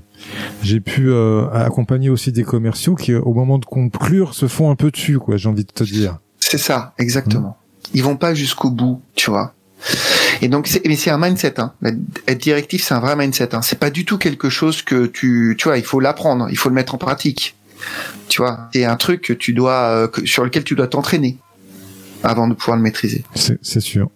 [0.61, 4.75] J'ai pu euh, accompagner aussi des commerciaux qui, au moment de conclure, se font un
[4.75, 5.37] peu dessus, quoi.
[5.37, 6.17] J'ai envie de te dire.
[6.39, 7.49] C'est ça, exactement.
[7.49, 7.89] Mmh.
[7.95, 9.53] Ils vont pas jusqu'au bout, tu vois.
[10.41, 11.59] Et donc, c'est, mais c'est un mindset.
[11.59, 11.73] Hein.
[12.27, 13.55] Être directif, c'est un vrai mindset.
[13.55, 13.61] Hein.
[13.61, 16.69] C'est pas du tout quelque chose que tu, tu vois, il faut l'apprendre, il faut
[16.69, 17.55] le mettre en pratique.
[18.27, 21.37] Tu vois, c'est un truc que tu dois, euh, sur lequel tu dois t'entraîner
[22.23, 23.23] avant de pouvoir le maîtriser.
[23.35, 24.09] C'est, c'est sûr.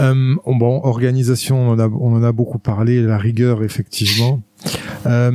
[0.00, 4.42] Euh, bon, organisation, on en, a, beaucoup parlé, la rigueur, effectivement.
[5.06, 5.32] Euh,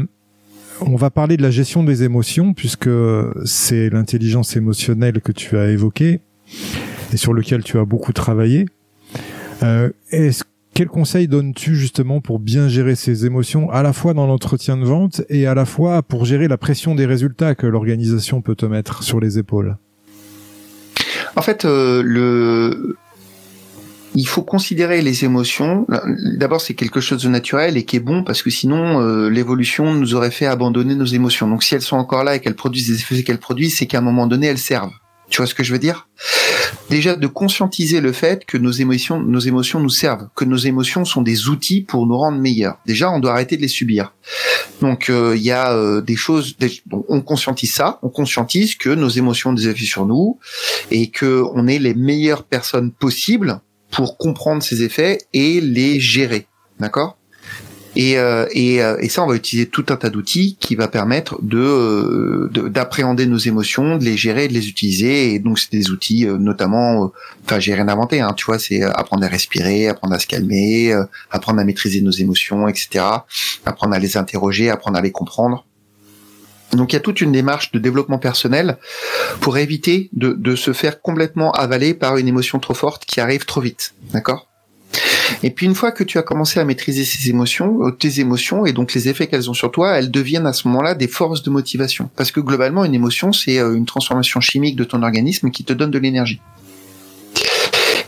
[0.82, 2.90] on va parler de la gestion des émotions, puisque
[3.46, 6.22] c'est l'intelligence émotionnelle que tu as évoquée
[7.14, 8.66] et sur lequel tu as beaucoup travaillé.
[9.64, 10.44] Euh, est
[10.74, 14.86] quel conseil donnes-tu justement pour bien gérer ces émotions, à la fois dans l'entretien de
[14.86, 18.66] vente et à la fois pour gérer la pression des résultats que l'organisation peut te
[18.66, 19.78] mettre sur les épaules?
[21.36, 22.96] En fait, le
[24.16, 25.86] il faut considérer les émotions.
[26.38, 29.94] D'abord, c'est quelque chose de naturel et qui est bon parce que sinon, euh, l'évolution
[29.94, 31.48] nous aurait fait abandonner nos émotions.
[31.48, 34.00] Donc, si elles sont encore là et qu'elles produisent des effets qu'elles produisent, c'est qu'à
[34.00, 34.92] un moment donné, elles servent.
[35.30, 36.10] Tu vois ce que je veux dire?
[36.90, 41.06] Déjà, de conscientiser le fait que nos émotions, nos émotions nous servent, que nos émotions
[41.06, 42.80] sont des outils pour nous rendre meilleurs.
[42.86, 44.14] Déjà, on doit arrêter de les subir.
[44.82, 46.58] Donc, euh, il y a euh, des choses.
[47.08, 48.00] on conscientise ça.
[48.02, 50.38] On conscientise que nos émotions ont des effets sur nous
[50.90, 56.48] et que on est les meilleures personnes possibles pour comprendre ces effets et les gérer.
[56.80, 57.18] D'accord?
[57.96, 60.88] Et, euh, et, euh, et, ça, on va utiliser tout un tas d'outils qui va
[60.88, 65.34] permettre de d'appréhender nos émotions, de les gérer, de les utiliser.
[65.34, 67.12] Et donc, c'est des outils, euh, notamment,
[67.44, 68.22] enfin, j'ai rien inventé.
[68.22, 70.94] Hein, tu vois, c'est apprendre à respirer, apprendre à se calmer,
[71.32, 73.04] apprendre à maîtriser nos émotions, etc.
[73.66, 75.66] Apprendre à les interroger, apprendre à les comprendre.
[76.74, 78.78] Donc il y a toute une démarche de développement personnel
[79.40, 83.62] pour éviter de, se faire complètement avaler par une émotion trop forte qui arrive trop
[83.62, 83.94] vite.
[84.14, 84.48] D'accord?
[85.44, 88.66] Et puis une fois que tu as commencé à maîtriser ces émotions, euh, tes émotions
[88.66, 91.42] et donc les effets qu'elles ont sur toi, elles deviennent à ce moment-là des forces
[91.42, 92.10] de motivation.
[92.16, 95.74] Parce que globalement, une émotion, c'est euh, une transformation chimique de ton organisme qui te
[95.74, 96.42] donne de l'énergie.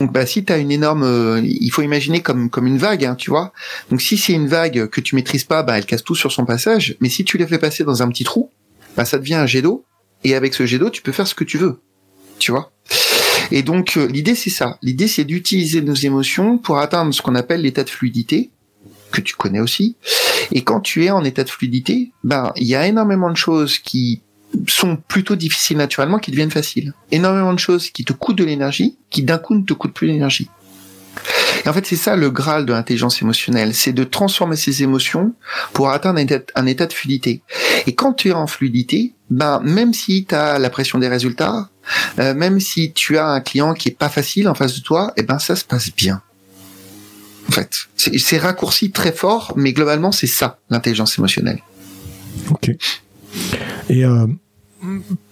[0.00, 3.04] Donc bah si tu as une énorme euh, il faut imaginer comme comme une vague
[3.04, 3.52] hein, tu vois.
[3.90, 6.44] Donc si c'est une vague que tu maîtrises pas, bah elle casse tout sur son
[6.44, 8.50] passage, mais si tu la fais passer dans un petit trou,
[8.96, 9.84] bah ça devient un jet d'eau
[10.24, 11.80] et avec ce jet d'eau, tu peux faire ce que tu veux.
[12.38, 12.72] Tu vois
[13.50, 14.78] Et donc euh, l'idée c'est ça.
[14.82, 18.50] L'idée c'est d'utiliser nos émotions pour atteindre ce qu'on appelle l'état de fluidité
[19.12, 19.96] que tu connais aussi.
[20.52, 23.78] Et quand tu es en état de fluidité, ben il y a énormément de choses
[23.78, 24.22] qui
[24.66, 26.92] sont plutôt difficiles naturellement qui deviennent faciles.
[27.10, 30.06] Énormément de choses qui te coûtent de l'énergie, qui d'un coup ne te coûtent plus
[30.06, 30.48] l'énergie.
[31.64, 35.34] Et en fait, c'est ça le graal de l'intelligence émotionnelle, c'est de transformer ses émotions
[35.72, 36.20] pour atteindre
[36.54, 37.42] un état, de fluidité.
[37.86, 41.70] Et quand tu es en fluidité, ben même si tu as la pression des résultats,
[42.18, 45.12] euh, même si tu as un client qui est pas facile en face de toi,
[45.16, 46.20] et eh ben ça se passe bien.
[47.48, 51.60] En fait, c'est raccourci très fort, mais globalement c'est ça l'intelligence émotionnelle.
[52.50, 52.70] Ok.
[53.88, 54.26] Et euh,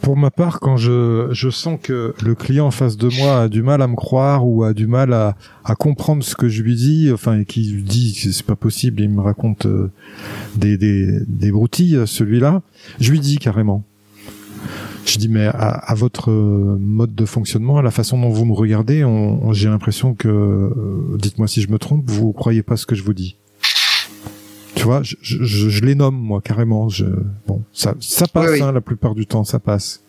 [0.00, 3.48] pour ma part, quand je, je sens que le client en face de moi a
[3.48, 6.62] du mal à me croire ou a du mal à, à comprendre ce que je
[6.62, 9.90] lui dis, enfin, et qui dit que c'est pas possible, il me raconte euh,
[10.56, 12.62] des, des, des broutilles, celui-là,
[13.00, 13.84] je lui dis carrément.
[15.04, 18.52] Je dis mais à, votre euh, mode de fonctionnement, à la façon dont vous me
[18.52, 22.86] regardez, on, j'ai l'impression que, euh, dites-moi si je me trompe, vous croyez pas ce
[22.86, 23.36] que je vous dis.
[24.82, 26.88] Tu vois, je, je, je, les nomme moi carrément.
[26.88, 27.04] Je,
[27.46, 30.00] bon, ça, ça passe Hein, la plupart du temps, ça passe.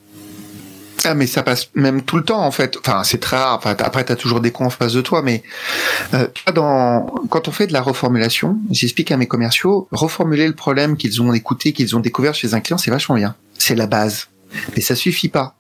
[1.04, 2.76] Ah mais ça passe même tout le temps en fait.
[2.80, 3.60] Enfin c'est très rare.
[3.60, 5.44] Enfin, après t'as toujours des cons en face de toi, mais
[6.16, 10.98] euh, dans quand on fait de la reformulation, j'explique à mes commerciaux reformuler le problème
[10.98, 13.36] qu'ils ont écouté, qu'ils ont découvert chez un client, c'est vachement bien.
[13.60, 14.30] C'est la base.
[14.76, 15.56] Mais ça suffit pas.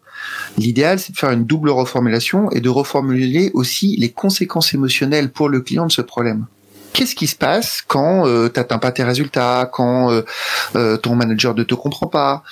[0.58, 5.50] L'idéal, c'est de faire une double reformulation et de reformuler aussi les conséquences émotionnelles pour
[5.50, 6.48] le client de ce problème.
[6.94, 10.22] Qu'est-ce qui se passe quand euh, tu n'atteins pas tes résultats, quand euh,
[10.76, 12.44] euh, ton manager ne te comprend pas,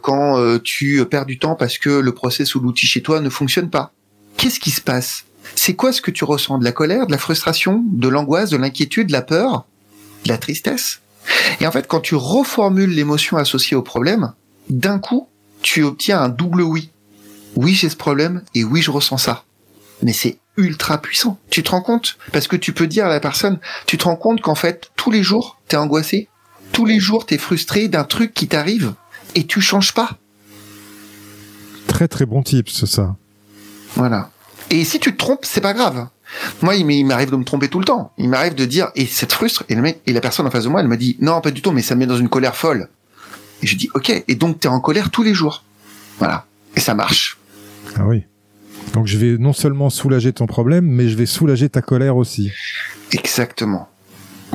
[0.00, 3.70] quand tu perds du temps parce que le process ou l'outil chez toi ne fonctionne
[3.70, 3.92] pas?
[4.36, 5.24] Qu'est-ce qui se passe?
[5.54, 6.58] C'est quoi ce que tu ressens?
[6.58, 9.66] De la colère, de la frustration, de l'angoisse, de l'inquiétude, de la peur,
[10.24, 11.00] de la tristesse?
[11.60, 14.32] Et en fait, quand tu reformules l'émotion associée au problème,
[14.70, 15.28] d'un coup,
[15.60, 16.90] tu obtiens un double oui.
[17.56, 19.44] Oui, j'ai ce problème et oui, je ressens ça.
[20.02, 21.38] Mais c'est ultra puissant.
[21.50, 22.16] Tu te rends compte?
[22.32, 25.10] Parce que tu peux dire à la personne, tu te rends compte qu'en fait, tous
[25.10, 26.28] les jours, t'es angoissé.
[26.72, 28.94] Tous les jours, t'es frustré d'un truc qui t'arrive
[29.34, 30.18] et tu changes pas.
[31.86, 33.16] Très très bon c'est ça.
[33.94, 34.30] Voilà.
[34.70, 36.08] Et si tu te trompes, c'est pas grave.
[36.62, 38.12] Moi, il m'arrive de me tromper tout le temps.
[38.16, 39.64] Il m'arrive de dire, et ça te frustre.
[39.68, 41.50] Et, le mec, et la personne en face de moi, elle me dit, non, pas
[41.50, 42.88] du tout, mais ça me met dans une colère folle.
[43.62, 45.62] Et je dis, ok, et donc t'es en colère tous les jours.
[46.18, 46.46] Voilà.
[46.74, 47.38] Et ça marche.
[47.96, 48.24] Ah oui.
[48.92, 52.50] Donc je vais non seulement soulager ton problème, mais je vais soulager ta colère aussi.
[53.12, 53.88] Exactement.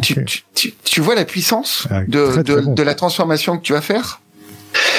[0.02, 4.22] Tu, vois la puissance ah, de, la transformation que tu vas faire?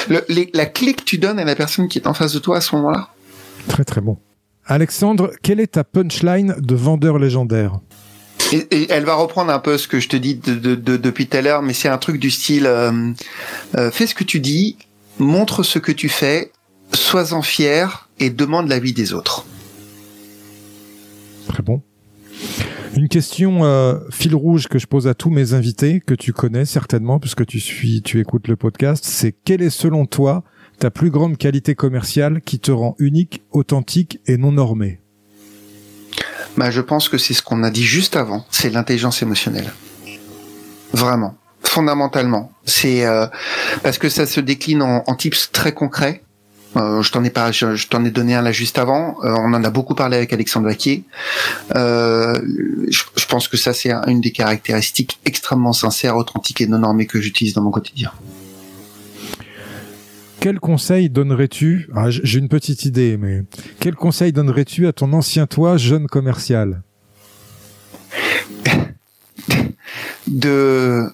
[0.09, 2.61] La clé que tu donnes à la personne qui est en face de toi à
[2.61, 3.09] ce moment-là?
[3.69, 4.19] Très très bon.
[4.67, 7.79] Alexandre, quelle est ta punchline de vendeur légendaire?
[8.53, 11.63] Et, elle va reprendre un peu ce que je te dis depuis tout à l'heure,
[11.63, 13.13] mais c'est un truc du style euh,
[13.77, 14.77] euh, fais ce que tu dis,
[15.19, 16.51] montre ce que tu fais,
[16.93, 19.47] sois-en fier et demande l'avis des autres.
[21.49, 21.83] Très bon.
[22.97, 26.65] Une question euh, fil rouge que je pose à tous mes invités, que tu connais
[26.65, 30.43] certainement, puisque tu suis, tu écoutes le podcast, c'est quelle est selon toi
[30.79, 35.01] ta plus grande qualité commerciale qui te rend unique, authentique et non normée
[36.57, 39.71] bah, je pense que c'est ce qu'on a dit juste avant, c'est l'intelligence émotionnelle.
[40.93, 42.51] Vraiment, fondamentalement.
[42.65, 43.27] C'est euh,
[43.85, 46.25] parce que ça se décline en, en tips très concrets
[46.77, 49.17] euh, je t'en ai pas, je, t'en ai donné un là juste avant.
[49.25, 51.05] Euh, on en a beaucoup parlé avec Alexandre Vaquier.
[51.75, 52.39] Euh,
[52.89, 57.21] je, pense que ça c'est une des caractéristiques extrêmement sincères, authentiques et non normées que
[57.21, 58.13] j'utilise dans mon quotidien.
[60.41, 63.43] Quel conseil donnerais-tu ah, J'ai une petite idée, mais
[63.81, 66.83] quel conseil donnerais-tu à ton ancien toi, jeune commercial?
[70.29, 71.11] De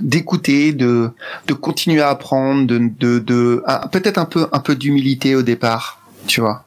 [0.00, 1.10] d'écouter, de,
[1.46, 3.62] de continuer à apprendre, de, de, de
[3.92, 6.64] peut-être un peu, un peu d'humilité au départ, tu vois.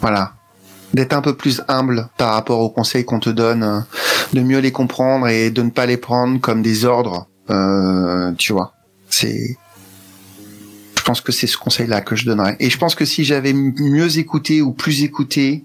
[0.00, 0.32] Voilà.
[0.92, 3.80] D'être un peu plus humble par rapport aux conseils qu'on te donne, euh,
[4.32, 8.52] de mieux les comprendre et de ne pas les prendre comme des ordres, euh, tu
[8.52, 8.74] vois.
[9.08, 9.56] C'est,
[10.98, 12.56] je pense que c'est ce conseil-là que je donnerais.
[12.58, 15.64] Et je pense que si j'avais mieux écouté ou plus écouté,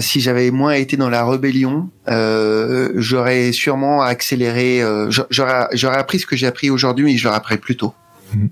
[0.00, 4.82] si j'avais moins été dans la rébellion, euh, j'aurais sûrement accéléré.
[4.82, 7.94] Euh, j'aurais, j'aurais appris ce que j'ai appris aujourd'hui, et je l'aurais appris plus tôt.
[8.34, 8.48] Hmm.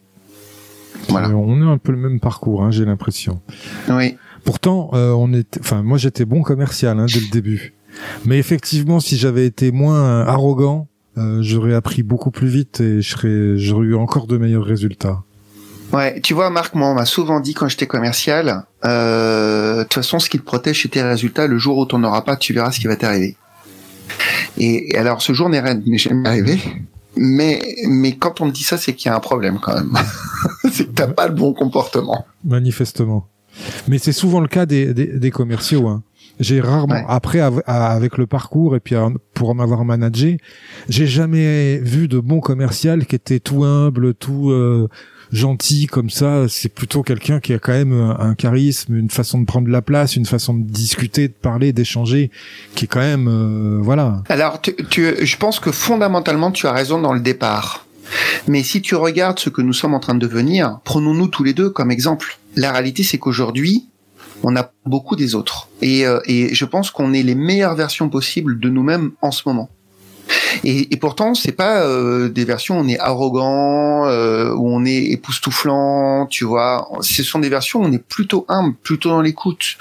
[1.08, 1.28] Voilà.
[1.30, 3.40] On est un peu le même parcours, hein, j'ai l'impression.
[3.88, 4.16] Oui.
[4.44, 5.60] Pourtant, on était.
[5.60, 7.74] Enfin, moi, j'étais bon commercial hein, dès le début.
[8.24, 13.58] Mais effectivement, si j'avais été moins arrogant, j'aurais appris beaucoup plus vite et je serais,
[13.58, 15.22] j'aurais eu encore de meilleurs résultats.
[15.94, 19.94] Ouais, tu vois, Marc, moi, on m'a souvent dit quand j'étais commercial, euh, de toute
[19.94, 21.46] façon, ce qui te protège, c'est tes résultats.
[21.46, 23.36] Le jour où tu n'en auras pas, tu verras ce qui va t'arriver.
[24.58, 25.62] Et, alors, ce jour n'est
[25.96, 26.60] jamais arrivé.
[27.16, 29.92] Mais, mais quand on me dit ça, c'est qu'il y a un problème quand même.
[30.72, 32.26] c'est que t'as pas le bon comportement.
[32.44, 33.28] Manifestement.
[33.86, 35.86] Mais c'est souvent le cas des, des, commerciaux.
[35.86, 36.02] Hein.
[36.40, 38.96] J'ai rarement, après avec le parcours et puis
[39.32, 40.38] pour m'avoir managé,
[40.88, 44.88] j'ai jamais vu de bon commercial qui était tout humble, tout euh,
[45.32, 46.46] gentil comme ça.
[46.48, 50.16] C'est plutôt quelqu'un qui a quand même un, charisme, une façon de prendre la place,
[50.16, 52.30] une façon de discuter, de parler, d'échanger,
[52.74, 54.22] qui est quand même, euh, voilà.
[54.28, 57.86] Alors, tu, je pense que fondamentalement, tu as raison dans le départ.
[58.46, 61.54] Mais si tu regardes ce que nous sommes en train de devenir, prenons-nous tous les
[61.54, 62.38] deux comme exemple.
[62.56, 63.88] La réalité, c'est qu'aujourd'hui,
[64.42, 65.68] on a beaucoup des autres.
[65.80, 69.42] Et, euh, et je pense qu'on est les meilleures versions possibles de nous-mêmes en ce
[69.46, 69.70] moment.
[70.62, 74.84] Et, et pourtant, c'est pas euh, des versions où on est arrogant, euh, où on
[74.84, 76.88] est époustouflant, tu vois.
[77.00, 79.76] Ce sont des versions où on est plutôt humble, plutôt dans l'écoute,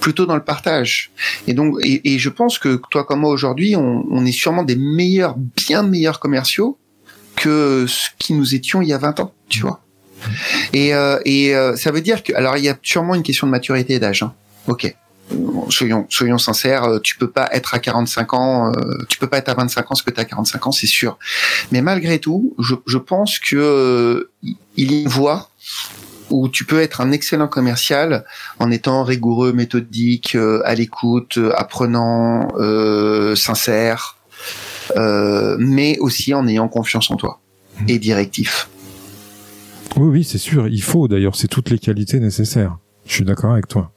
[0.00, 1.10] plutôt dans le partage.
[1.46, 4.62] Et donc, et, et je pense que toi comme moi aujourd'hui, on, on, est sûrement
[4.62, 6.78] des meilleurs, bien meilleurs commerciaux
[7.36, 9.80] que ce qui nous étions il y a 20 ans, tu vois.
[10.72, 13.46] Et, euh, et euh, ça veut dire que, alors il y a sûrement une question
[13.46, 14.22] de maturité et d'âge.
[14.22, 14.34] Hein.
[14.66, 14.94] Ok,
[15.70, 18.72] soyons soyons sincères, euh, tu peux pas être à 45 ans, euh,
[19.08, 20.86] tu peux pas être à 25 ans ce que tu as à 45 ans, c'est
[20.86, 21.18] sûr.
[21.72, 24.30] Mais malgré tout, je, je pense que euh,
[24.76, 25.50] il y a une voie
[26.30, 28.24] où tu peux être un excellent commercial
[28.58, 32.48] en étant rigoureux, méthodique, à l'écoute, apprenant,
[33.36, 34.16] sincère,
[34.96, 37.40] mais aussi en ayant confiance en toi
[37.86, 38.68] et directif.
[39.96, 40.66] Oui, oui, c'est sûr.
[40.66, 42.76] Il faut d'ailleurs, c'est toutes les qualités nécessaires.
[43.06, 43.92] Je suis d'accord avec toi.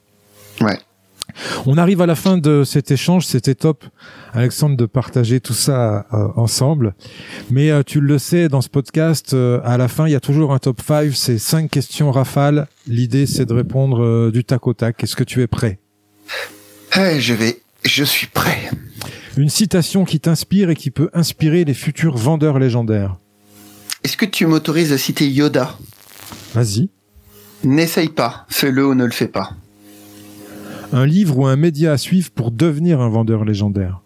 [0.60, 0.78] Ouais.
[1.66, 3.84] On arrive à la fin de cet échange, c'était top,
[4.32, 6.94] Alexandre, de partager tout ça euh, ensemble.
[7.50, 10.20] Mais euh, tu le sais, dans ce podcast, euh, à la fin, il y a
[10.20, 12.68] toujours un top 5, c'est cinq questions rafales.
[12.86, 15.02] L'idée, c'est de répondre du tac au tac.
[15.02, 15.78] Est-ce que tu es prêt?
[16.94, 18.70] Je vais, je suis prêt.
[19.36, 23.16] Une citation qui t'inspire et qui peut inspirer les futurs vendeurs légendaires.
[24.02, 25.76] Est-ce que tu m'autorises à citer Yoda?
[26.54, 26.88] Vas-y.
[27.62, 29.52] N'essaye pas, fais-le ou ne le fais pas
[30.92, 34.00] un livre ou un média à suivre pour devenir un vendeur légendaire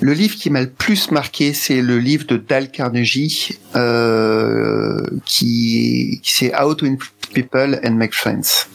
[0.00, 6.20] le livre qui m'a le plus marqué, c'est le livre de Dale Carnegie, euh, qui,
[6.24, 8.66] c'est How to Influence People and Make Friends.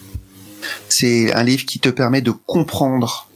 [0.88, 3.28] C'est un livre qui te permet de comprendre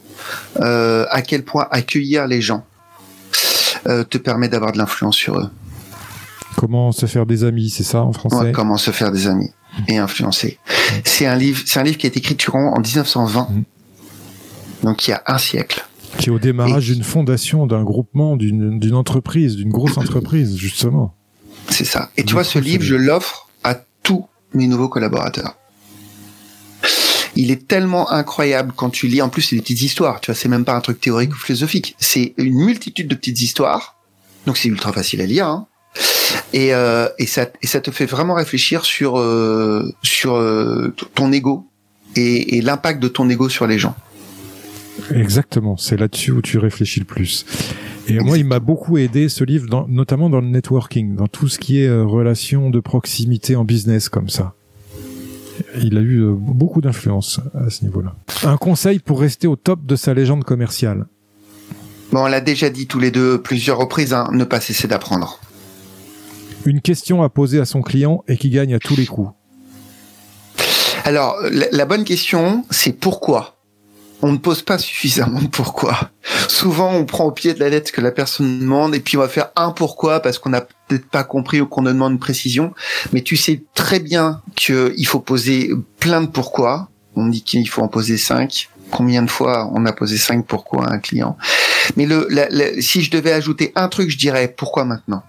[0.60, 2.64] euh, à quel point accueillir les gens
[3.88, 5.50] euh, te permet d'avoir de l'influence sur eux.
[6.56, 8.52] Comment se faire des amis, c'est ça en français?
[8.52, 9.52] Comment se faire des amis
[9.88, 10.60] et influencer.
[11.04, 13.64] C'est un livre, c'est un livre qui a été écrit en 1920, mm.
[14.84, 15.86] donc il y a un siècle.
[16.18, 21.16] Qui est au démarrage d'une fondation, d'un groupement, d'une entreprise, d'une grosse entreprise, justement.
[21.70, 22.10] C'est ça.
[22.18, 25.56] Et tu vois, ce livre, je l'offre à tous mes nouveaux collaborateurs.
[27.36, 29.22] Il est tellement incroyable quand tu lis.
[29.22, 30.20] En plus, c'est des petites histoires.
[30.20, 31.96] Tu vois, c'est même pas un truc théorique ou philosophique.
[32.00, 33.96] C'est une multitude de petites histoires.
[34.46, 35.48] Donc, c'est ultra facile à lire.
[35.48, 35.68] Hein
[36.54, 41.32] et, euh, et, ça, et ça te fait vraiment réfléchir sur euh, sur euh, ton
[41.32, 41.68] ego
[42.16, 43.96] et, et l'impact de ton ego sur les gens.
[45.14, 47.46] Exactement, c'est là-dessus où tu réfléchis le plus.
[48.08, 51.48] Et moi, il m'a beaucoup aidé ce livre, dans, notamment dans le networking, dans tout
[51.48, 54.56] ce qui est relation de proximité en business comme ça.
[55.80, 58.16] Il a eu beaucoup d'influence à ce niveau-là.
[58.44, 61.06] Un conseil pour rester au top de sa légende commerciale?
[62.12, 65.40] Bon, on l'a déjà dit tous les deux plusieurs reprises, hein, ne pas cesser d'apprendre
[66.66, 69.32] une question à poser à son client et qui gagne à tous les coups
[71.06, 73.56] Alors, la, bonne question, c'est pourquoi?
[74.22, 76.12] On ne pose pas suffisamment de pourquoi.
[76.50, 79.16] Souvent, on prend au pied de la lettre ce que la personne demande et puis
[79.16, 82.14] on va faire un pourquoi parce qu'on n'a peut-être pas compris ou qu'on nous demande
[82.14, 82.74] une précision.
[83.14, 86.90] Mais tu sais très bien qu'il faut poser plein de pourquoi.
[87.16, 88.70] On dit qu'il faut en poser cinq.
[88.92, 91.38] Combien de fois on a posé cinq pourquoi à un client?
[91.96, 92.08] Mais
[92.82, 95.24] si je devais ajouter un truc, je dirais pourquoi maintenant?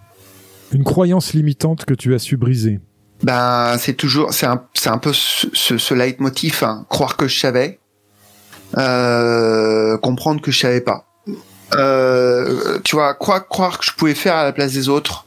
[0.72, 2.80] Une croyance limitante que tu as su briser.
[3.22, 6.86] Ben, c'est toujours, c'est un, c'est un peu ce, ce, leitmotiv, hein.
[6.88, 7.78] croire que je savais,
[8.78, 11.06] euh, comprendre que je savais pas.
[11.74, 15.26] Euh, tu vois, croire, croire que je pouvais faire à la place des autres,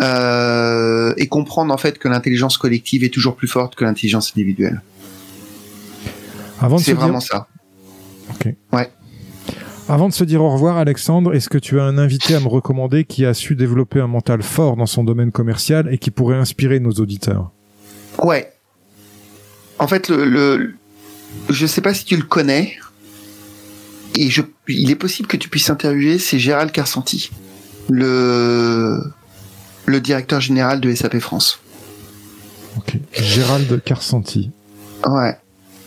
[0.00, 4.82] euh, et comprendre en fait que l'intelligence collective est toujours plus forte que l'intelligence individuelle.
[6.78, 7.46] c'est vraiment ça.
[8.30, 8.52] Ok.
[8.72, 8.90] Ouais.
[9.88, 12.48] Avant de se dire au revoir, Alexandre, est-ce que tu as un invité à me
[12.48, 16.36] recommander qui a su développer un mental fort dans son domaine commercial et qui pourrait
[16.36, 17.52] inspirer nos auditeurs?
[18.18, 18.52] Ouais.
[19.78, 20.74] En fait, le, le
[21.50, 22.76] je sais pas si tu le connais,
[24.16, 27.30] et je, il est possible que tu puisses interviewer, c'est Gérald Carsanti,
[27.88, 29.00] le,
[29.84, 31.60] le directeur général de SAP France.
[32.76, 32.98] Ok.
[33.12, 34.50] Gérald Carsanti.
[35.06, 35.36] Ouais.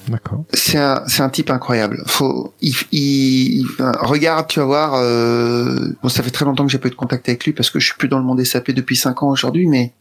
[0.07, 0.43] D'accord.
[0.53, 2.03] C'est un, c'est un type incroyable.
[2.07, 3.65] Faut, il, il,
[3.99, 4.95] regarde, tu vas voir.
[4.95, 7.69] Euh, bon, ça fait très longtemps que j'ai pas eu de contact avec lui parce
[7.69, 9.93] que je suis plus dans le monde SAP depuis 5 ans aujourd'hui, mais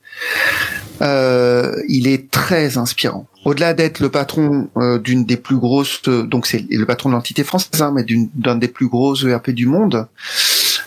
[1.01, 3.27] euh, il est très inspirant.
[3.45, 7.45] Au-delà d'être le patron euh, d'une des plus grosses, donc c'est le patron de l'entité
[7.45, 10.07] française, hein, mais d'un des plus gros ERP du monde.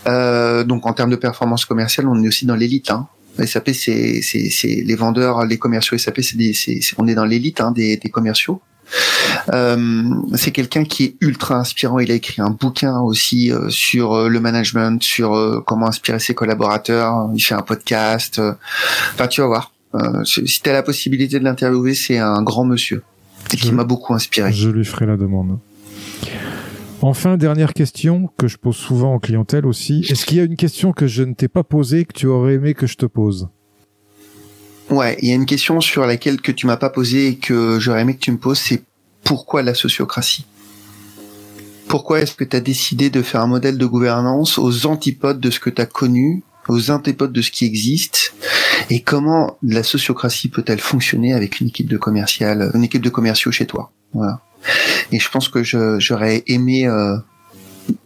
[0.08, 2.92] Euh, donc en termes de performance commerciale, on est aussi dans l'élite.
[2.92, 3.08] Hein.
[3.46, 7.98] SAP, c'est c'est les vendeurs, les commerciaux SAP, c'est on est dans l'élite hein, des,
[7.98, 8.62] des commerciaux.
[9.54, 12.00] Euh, c'est quelqu'un qui est ultra inspirant.
[12.00, 16.34] Il a écrit un bouquin aussi euh, sur euh, le management, sur comment inspirer ses
[16.34, 17.30] collaborateurs.
[17.34, 18.42] Il fait un podcast.
[19.14, 19.74] Enfin, tu vas voir.
[20.26, 23.04] si tu as la possibilité de l'interviewer, c'est un grand monsieur
[23.54, 24.52] et qui m'a beaucoup inspiré.
[24.52, 25.60] Je lui ferai la demande.
[27.02, 30.06] Enfin, dernière question que je pose souvent en clientèle aussi.
[30.10, 32.54] Est-ce qu'il y a une question que je ne t'ai pas posée que tu aurais
[32.54, 33.50] aimé que je te pose?
[34.92, 37.80] Ouais, il y a une question sur laquelle que tu m'as pas posée et que
[37.80, 38.84] j'aurais aimé que tu me poses, c'est
[39.24, 40.46] pourquoi la sociocratie?
[41.88, 45.50] Pourquoi est-ce que tu as décidé de faire un modèle de gouvernance aux antipodes de
[45.50, 48.34] ce que tu as connu, aux antipodes de ce qui existe?
[48.90, 53.52] Et comment la sociocratie peut-elle fonctionner avec une équipe de commercial, une équipe de commerciaux
[53.52, 53.94] chez toi?
[54.14, 54.42] Voilà.
[55.14, 57.16] Et je pense que j'aurais aimé euh,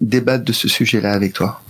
[0.01, 1.61] débattre de ce sujet-là avec toi.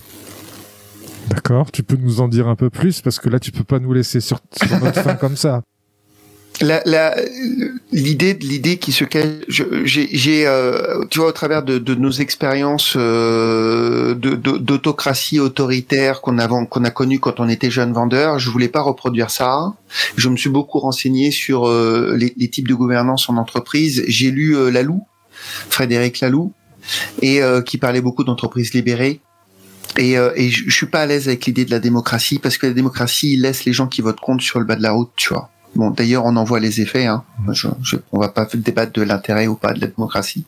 [1.46, 3.78] D'accord, tu peux nous en dire un peu plus parce que là tu peux pas
[3.78, 5.62] nous laisser sur, sur notre fin comme ça.
[7.92, 12.96] L'idée, l'idée qui se cache, j'ai, euh, tu vois, au travers de, de nos expériences
[12.98, 18.68] euh, d'autocratie autoritaire qu'on a qu'on a connu quand on était jeune vendeur, je voulais
[18.68, 19.76] pas reproduire ça.
[20.18, 24.04] Je me suis beaucoup renseigné sur euh, les, les, types de gouvernance en entreprise.
[24.08, 25.06] J'ai lu euh, Lalou,
[25.70, 26.54] Frédéric Lalou,
[27.22, 29.20] et euh, qui parlait beaucoup d'entreprises libérées.
[29.98, 32.68] Et, euh, et je, suis pas à l'aise avec l'idée de la démocratie parce que
[32.68, 35.30] la démocratie laisse les gens qui votent contre sur le bas de la route, tu
[35.30, 35.50] vois.
[35.76, 37.06] Bon, d'ailleurs, on en voit les effets.
[37.06, 37.24] Hein.
[37.52, 40.46] Je, je, on va pas débattre de l'intérêt ou pas de la démocratie.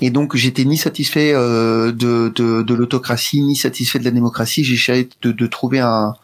[0.00, 4.64] Et donc, j'étais ni satisfait euh, de, de, de l'autocratie, ni satisfait de la démocratie.
[4.64, 6.14] J'ai essayé de, de, trouver un,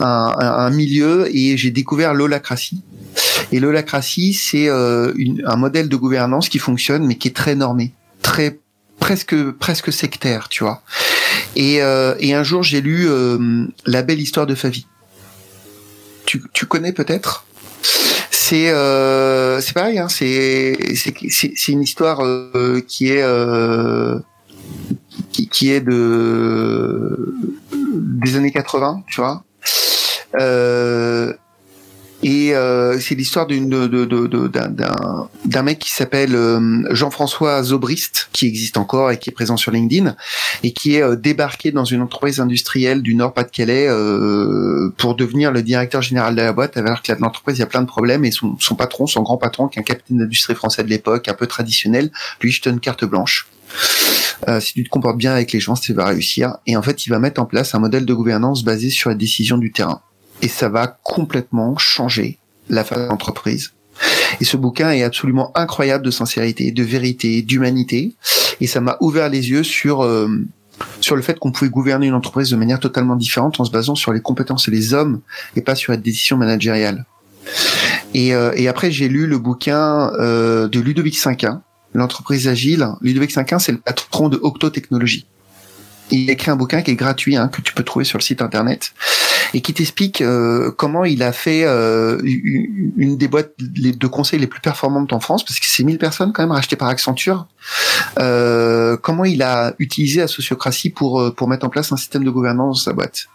[0.00, 2.82] un, un, milieu et j'ai découvert l'holacratie.
[3.52, 5.12] Et l'holacratie, c'est euh,
[5.44, 8.58] un modèle de gouvernance qui fonctionne, mais qui est très normé, très
[8.98, 10.82] presque presque sectaire, tu vois.
[11.56, 14.86] Et, euh, et un jour, j'ai lu euh, La belle histoire de Favi.
[16.26, 17.44] Tu, tu connais peut-être?
[18.30, 24.18] C'est euh, c'est pareil, hein, c'est c'est une histoire euh, qui est euh,
[25.30, 27.32] qui, qui, est de
[27.94, 29.44] des années 80, tu vois?
[32.22, 33.62] Et euh, c'est l'histoire d'un
[35.62, 40.14] mec qui s'appelle euh, Jean-François Zobrist, qui existe encore et qui est présent sur LinkedIn,
[40.62, 45.62] et qui est euh, débarqué dans une entreprise industrielle du Nord-Pas-de-Calais euh, pour devenir le
[45.62, 48.30] directeur général de la boîte, alors que l'entreprise il y a plein de problèmes et
[48.30, 51.34] son, son patron, son grand patron, qui est un capitaine d'industrie français de l'époque, un
[51.34, 52.10] peu traditionnel,
[52.42, 53.46] lui je te une carte blanche.
[54.48, 56.56] Euh, si tu te comportes bien avec les gens, tu vas réussir.
[56.66, 59.16] Et en fait, il va mettre en place un modèle de gouvernance basé sur la
[59.16, 60.02] décision du terrain
[60.42, 62.38] et ça va complètement changer
[62.68, 63.72] la face de l'entreprise.
[64.40, 68.14] Et ce bouquin est absolument incroyable de sincérité, de vérité, d'humanité,
[68.60, 70.28] et ça m'a ouvert les yeux sur euh,
[71.00, 73.94] sur le fait qu'on pouvait gouverner une entreprise de manière totalement différente en se basant
[73.94, 75.20] sur les compétences et les hommes
[75.56, 77.04] et pas sur la décision managériale.
[78.14, 81.62] Et, euh, et après j'ai lu le bouquin euh, de Ludovic Cinquin,
[81.92, 82.86] l'entreprise agile.
[83.02, 85.26] Ludovic Cinquin c'est le patron de Octo Technologies
[86.10, 88.22] il a écrit un bouquin qui est gratuit, hein, que tu peux trouver sur le
[88.22, 88.92] site internet,
[89.54, 94.46] et qui t'explique euh, comment il a fait euh, une des boîtes de conseils les
[94.46, 97.46] plus performantes en France, parce que c'est 1000 personnes quand même rachetées par Accenture.
[98.18, 102.30] Euh, comment il a utilisé la sociocratie pour pour mettre en place un système de
[102.30, 103.26] gouvernance dans sa boîte.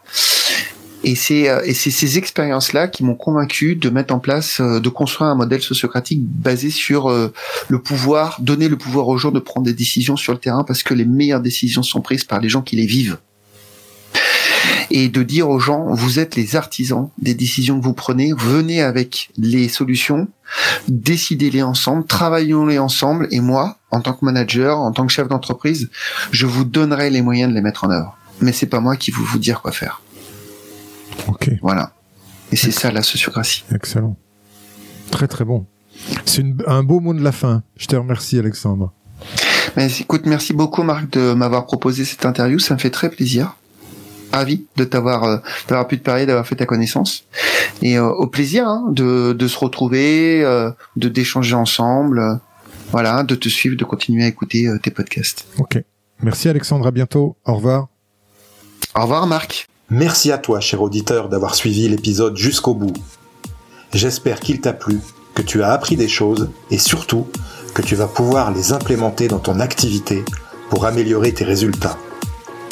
[1.06, 5.30] Et c'est euh, ces expériences-là qui m'ont convaincu de mettre en place, euh, de construire
[5.30, 7.32] un modèle sociocratique basé sur euh,
[7.68, 10.82] le pouvoir, donner le pouvoir aux gens de prendre des décisions sur le terrain parce
[10.82, 13.20] que les meilleures décisions sont prises par les gens qui les vivent.
[14.92, 18.82] Et de dire aux gens, vous êtes les artisans des décisions que vous prenez, venez
[18.82, 20.28] avec les solutions,
[20.88, 25.90] décidez-les ensemble, travaillons-les ensemble, et moi, en tant que manager, en tant que chef d'entreprise,
[26.32, 28.18] je vous donnerai les moyens de les mettre en œuvre.
[28.42, 30.02] Mais c'est pas moi qui vais vous dire quoi faire.
[31.28, 31.50] Ok.
[31.62, 31.94] Voilà.
[32.52, 33.64] Et c'est ça la sociocratie.
[33.74, 34.18] Excellent.
[35.12, 35.66] Très très bon.
[36.26, 37.64] C'est un beau mot de la fin.
[37.78, 38.92] Je te remercie Alexandre.
[39.76, 42.60] Mais écoute, merci beaucoup Marc de m'avoir proposé cette interview.
[42.60, 43.56] Ça me fait très plaisir.
[44.32, 47.24] Ravi de t'avoir euh, d'avoir pu te parler, d'avoir fait ta connaissance.
[47.82, 52.40] Et euh, au plaisir hein, de, de se retrouver, euh, de d'échanger ensemble.
[52.92, 55.46] voilà, de te suivre, de continuer à écouter tes podcasts.
[55.58, 55.82] Ok.
[56.22, 57.36] Merci Alexandre, à bientôt.
[57.46, 57.88] Au revoir.
[58.96, 59.68] Au revoir Marc.
[59.90, 62.94] Merci à toi, cher auditeur, d'avoir suivi l'épisode jusqu'au bout.
[63.94, 65.00] J'espère qu'il t'a plu,
[65.36, 67.28] que tu as appris des choses et surtout
[67.74, 70.24] que tu vas pouvoir les implémenter dans ton activité
[70.70, 71.98] pour améliorer tes résultats.